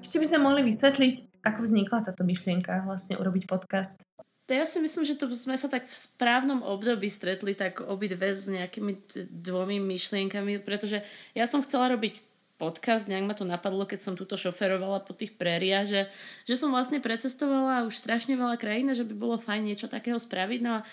Ešte 0.00 0.24
by 0.24 0.26
sme 0.32 0.40
mohli 0.40 0.64
vysvetliť, 0.64 1.44
ako 1.44 1.58
vznikla 1.60 2.00
táto 2.00 2.24
myšlienka 2.24 2.88
vlastne 2.88 3.20
urobiť 3.20 3.44
podcast. 3.44 4.00
To 4.48 4.56
ja 4.56 4.64
si 4.64 4.80
myslím, 4.80 5.04
že 5.04 5.12
to 5.12 5.28
sme 5.36 5.60
sa 5.60 5.68
tak 5.68 5.84
v 5.84 5.92
správnom 5.92 6.64
období 6.64 7.12
stretli 7.12 7.52
tak 7.52 7.84
obidve 7.84 8.32
s 8.32 8.48
nejakými 8.48 8.96
dvomi 9.28 9.76
myšlienkami, 9.76 10.64
pretože 10.64 11.04
ja 11.36 11.44
som 11.44 11.60
chcela 11.60 11.92
robiť 11.92 12.16
podcast, 12.56 13.06
nejak 13.06 13.28
ma 13.28 13.36
to 13.36 13.44
napadlo, 13.44 13.84
keď 13.84 14.00
som 14.02 14.18
túto 14.18 14.40
šoferovala 14.40 15.04
po 15.04 15.12
tých 15.12 15.36
prériách, 15.36 15.86
že, 15.86 16.02
že 16.48 16.54
som 16.56 16.72
vlastne 16.72 16.98
precestovala 16.98 17.86
už 17.86 17.94
strašne 17.94 18.34
veľa 18.34 18.56
krajín 18.58 18.90
že 18.90 19.06
by 19.06 19.14
bolo 19.14 19.36
fajn 19.36 19.62
niečo 19.68 19.86
takého 19.86 20.16
spraviť. 20.16 20.60
No 20.64 20.80
a 20.80 20.84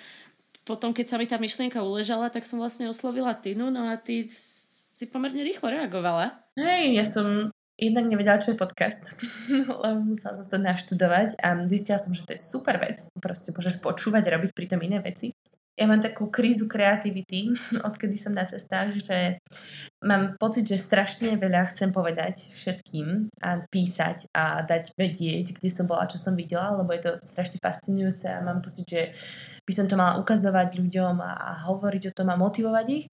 potom, 0.68 0.92
keď 0.92 1.06
sa 1.08 1.16
mi 1.16 1.26
tá 1.26 1.40
myšlienka 1.40 1.80
uležala, 1.80 2.28
tak 2.28 2.44
som 2.44 2.60
vlastne 2.60 2.92
oslovila 2.92 3.34
Tinu, 3.40 3.72
no 3.72 3.88
a 3.88 3.96
ty 3.96 4.28
si 4.96 5.06
pomerne 5.08 5.48
rýchlo 5.48 5.72
reagovala. 5.72 6.44
Hej, 6.60 6.84
ja 6.92 7.06
som 7.08 7.55
jednak 7.76 8.06
nevedela, 8.08 8.40
čo 8.40 8.56
je 8.56 8.62
podcast, 8.62 9.16
lebo 9.84 10.16
musela 10.16 10.34
sa 10.34 10.46
to 10.48 10.58
naštudovať 10.58 11.40
a 11.44 11.48
zistila 11.68 12.00
som, 12.00 12.16
že 12.16 12.24
to 12.24 12.34
je 12.36 12.42
super 12.42 12.80
vec. 12.80 13.04
Proste 13.20 13.52
môžeš 13.52 13.84
počúvať 13.84 14.24
robiť 14.32 14.52
pritom 14.56 14.80
iné 14.84 15.04
veci. 15.04 15.36
Ja 15.76 15.92
mám 15.92 16.00
takú 16.00 16.32
krízu 16.32 16.72
kreativity, 16.72 17.52
odkedy 17.88 18.16
som 18.16 18.32
na 18.32 18.48
cestách, 18.48 18.96
že 18.96 19.44
mám 20.00 20.40
pocit, 20.40 20.64
že 20.64 20.80
strašne 20.80 21.36
veľa 21.36 21.68
chcem 21.76 21.92
povedať 21.92 22.40
všetkým 22.40 23.28
a 23.44 23.60
písať 23.68 24.32
a 24.32 24.64
dať 24.64 24.96
vedieť, 24.96 25.60
kde 25.60 25.70
som 25.70 25.84
bola, 25.84 26.08
čo 26.08 26.16
som 26.16 26.32
videla, 26.32 26.80
lebo 26.80 26.96
je 26.96 27.04
to 27.04 27.12
strašne 27.20 27.60
fascinujúce 27.60 28.32
a 28.32 28.40
mám 28.40 28.64
pocit, 28.64 28.88
že 28.88 29.02
by 29.68 29.74
som 29.76 29.86
to 29.92 30.00
mala 30.00 30.16
ukazovať 30.24 30.80
ľuďom 30.80 31.20
a 31.20 31.68
hovoriť 31.68 32.04
o 32.08 32.16
tom 32.16 32.32
a 32.32 32.40
motivovať 32.40 32.88
ich, 32.96 33.06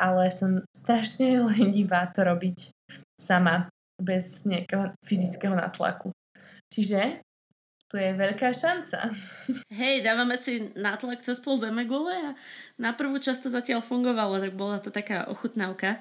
ale 0.00 0.32
som 0.32 0.64
strašne 0.72 1.44
lenivá 1.52 2.08
to 2.08 2.24
robiť 2.24 2.72
sama 3.20 3.68
bez 4.00 4.48
nejakého 4.48 4.92
fyzického 5.04 5.54
natlaku. 5.54 6.10
Čiže 6.70 7.22
tu 7.90 7.98
je 7.98 8.14
veľká 8.14 8.54
šanca. 8.54 9.10
Hej, 9.82 10.06
dávame 10.06 10.38
si 10.38 10.70
nátlak 10.78 11.26
cez 11.26 11.42
pol 11.42 11.58
zemegule 11.58 12.14
a 12.14 12.30
na 12.78 12.94
prvú 12.94 13.18
časť 13.18 13.46
to 13.46 13.48
zatiaľ 13.50 13.82
fungovalo, 13.82 14.38
tak 14.38 14.54
bola 14.54 14.78
to 14.78 14.94
taká 14.94 15.26
ochutnávka, 15.26 15.98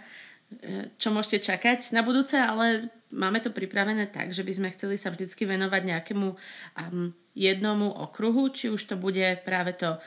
e, 0.62 0.94
čo 1.02 1.10
môžete 1.10 1.50
čakať 1.50 1.90
na 1.98 2.06
budúce, 2.06 2.38
ale 2.38 2.86
máme 3.10 3.42
to 3.42 3.50
pripravené 3.50 4.06
tak, 4.06 4.30
že 4.30 4.46
by 4.46 4.54
sme 4.54 4.70
chceli 4.78 5.02
sa 5.02 5.10
vždycky 5.10 5.50
venovať 5.50 5.82
nejakému 5.82 6.28
um, 6.30 7.10
jednomu 7.34 7.90
okruhu, 7.90 8.54
či 8.54 8.70
už 8.70 8.86
to 8.86 8.94
bude 8.94 9.42
práve 9.42 9.74
to 9.74 9.98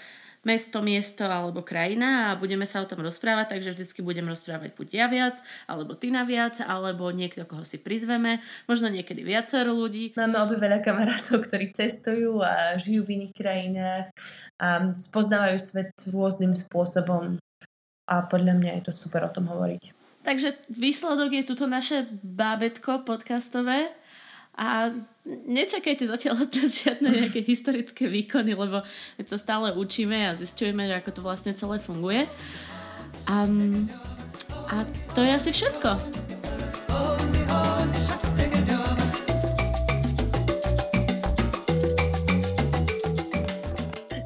mesto, 0.42 0.82
miesto 0.82 1.22
alebo 1.26 1.62
krajina 1.62 2.34
a 2.34 2.38
budeme 2.38 2.66
sa 2.66 2.82
o 2.82 2.88
tom 2.90 3.02
rozprávať, 3.02 3.58
takže 3.58 3.78
vždycky 3.78 4.02
budem 4.02 4.26
rozprávať 4.26 4.74
buď 4.74 4.88
ja 4.90 5.06
viac, 5.06 5.38
alebo 5.70 5.94
ty 5.94 6.10
na 6.10 6.26
viac, 6.26 6.58
alebo 6.58 7.10
niekto, 7.14 7.46
koho 7.46 7.62
si 7.62 7.78
prizveme, 7.78 8.42
možno 8.66 8.90
niekedy 8.90 9.22
viacero 9.22 9.70
ľudí. 9.70 10.14
Máme 10.18 10.42
obe 10.42 10.58
veľa 10.58 10.82
kamarátov, 10.82 11.46
ktorí 11.46 11.70
cestujú 11.70 12.42
a 12.42 12.74
žijú 12.74 13.06
v 13.06 13.22
iných 13.22 13.34
krajinách 13.34 14.06
a 14.58 14.94
spoznávajú 14.98 15.58
svet 15.62 15.94
rôznym 16.10 16.54
spôsobom 16.58 17.38
a 18.10 18.14
podľa 18.26 18.58
mňa 18.58 18.72
je 18.78 18.82
to 18.90 18.92
super 18.94 19.22
o 19.22 19.30
tom 19.30 19.46
hovoriť. 19.46 19.94
Takže 20.22 20.54
výsledok 20.70 21.34
je 21.34 21.42
tuto 21.42 21.66
naše 21.66 22.06
bábetko 22.22 23.02
podcastové 23.02 23.90
a 24.52 24.92
nečakajte 25.24 26.04
zatiaľ 26.04 26.44
od 26.44 26.50
nás 26.52 26.76
žiadne 26.84 27.08
nejaké 27.08 27.40
historické 27.40 28.04
výkony, 28.04 28.52
lebo 28.52 28.84
sa 29.24 29.38
stále 29.40 29.72
učíme 29.72 30.28
a 30.28 30.36
zistujeme, 30.36 30.84
že 30.84 31.00
ako 31.00 31.10
to 31.16 31.20
vlastne 31.24 31.52
celé 31.56 31.80
funguje. 31.80 32.28
A, 33.24 33.48
a 34.68 34.76
to 35.16 35.24
je 35.24 35.30
asi 35.32 35.50
všetko. 35.56 35.90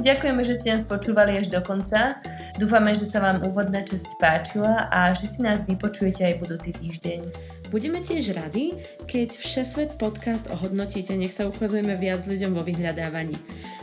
Ďakujeme, 0.07 0.43
že 0.47 0.55
ste 0.55 0.71
nás 0.71 0.87
počúvali 0.87 1.35
až 1.35 1.51
do 1.51 1.59
konca. 1.67 2.23
Dúfame, 2.62 2.95
že 2.95 3.11
sa 3.11 3.19
vám 3.19 3.43
úvodná 3.43 3.83
časť 3.83 4.23
páčila 4.23 4.87
a 4.87 5.11
že 5.11 5.27
si 5.27 5.43
nás 5.43 5.67
vypočujete 5.67 6.23
aj 6.23 6.35
budúci 6.47 6.71
týždeň. 6.79 7.56
Budeme 7.66 7.98
tiež 7.98 8.31
radi, 8.38 8.79
keď 9.11 9.42
Všesvet 9.42 9.90
podcast 9.98 10.46
ohodnotíte, 10.55 11.18
nech 11.18 11.35
sa 11.35 11.50
ukazujeme 11.50 11.98
viac 11.98 12.22
ľuďom 12.22 12.55
vo 12.55 12.62
vyhľadávaní. 12.62 13.35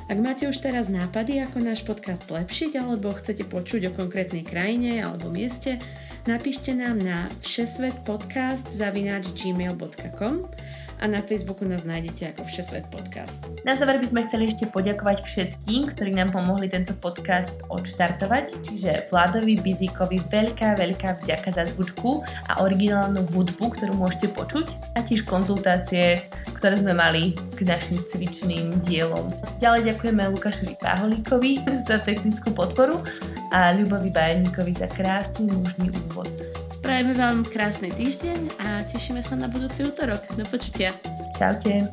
Ak 0.08 0.18
máte 0.24 0.48
už 0.48 0.64
teraz 0.64 0.88
nápady, 0.88 1.44
ako 1.44 1.60
náš 1.60 1.84
podcast 1.84 2.28
zlepšiť, 2.28 2.80
alebo 2.80 3.12
chcete 3.12 3.44
počuť 3.48 3.92
o 3.92 3.96
konkrétnej 3.96 4.48
krajine 4.48 5.04
alebo 5.04 5.28
mieste, 5.28 5.84
napíšte 6.24 6.72
nám 6.72 7.00
na 7.00 7.28
všesvetpodcast 7.44 8.72
zavináč 8.72 9.32
gmail.com 9.36 10.48
a 11.04 11.08
na 11.08 11.20
Facebooku 11.20 11.68
nás 11.68 11.84
nájdete 11.84 12.32
ako 12.32 12.48
Všesvet 12.48 12.88
podcast. 12.88 13.52
Na 13.68 13.76
záver 13.76 14.00
by 14.00 14.08
sme 14.08 14.24
chceli 14.24 14.48
ešte 14.48 14.72
poďakovať 14.72 15.20
všetkým, 15.20 15.92
ktorí 15.92 16.16
nám 16.16 16.32
pomohli 16.32 16.72
tento 16.72 16.96
podcast 16.96 17.60
odštartovať, 17.68 18.64
čiže 18.64 19.12
Vladovi 19.12 19.60
Bizíkovi 19.60 20.24
veľká, 20.32 20.80
veľká 20.80 21.20
vďaka 21.20 21.50
za 21.52 21.68
zvučku 21.76 22.24
a 22.48 22.64
originálnu 22.64 23.28
hudbu, 23.36 23.76
ktorú 23.76 24.00
môžete 24.00 24.32
počuť 24.32 24.96
a 24.96 25.04
tiež 25.04 25.28
konzultácie, 25.28 26.24
ktoré 26.56 26.80
sme 26.80 26.96
mali 26.96 27.36
k 27.60 27.68
našim 27.68 28.00
cvičným 28.00 28.80
dielom. 28.80 29.36
Ďalej 29.60 29.92
ďakujeme 29.92 30.32
Lukášovi 30.32 30.80
Páholíkovi 30.80 31.68
za 31.92 32.00
technickú 32.00 32.56
podporu 32.56 33.04
a 33.52 33.76
Ľubovi 33.76 34.08
Bajeníkovi 34.08 34.72
za 34.72 34.88
krásny 34.88 35.52
mužný 35.52 35.92
úvod. 36.08 36.63
Prajeme 36.84 37.16
vám 37.16 37.48
krásny 37.48 37.96
týždeň 37.96 38.60
a 38.60 38.84
tešíme 38.84 39.24
sa 39.24 39.40
na 39.40 39.48
budúci 39.48 39.88
útorok. 39.88 40.20
Do 40.36 40.44
počutia. 40.44 40.92
Čaute. 41.40 41.88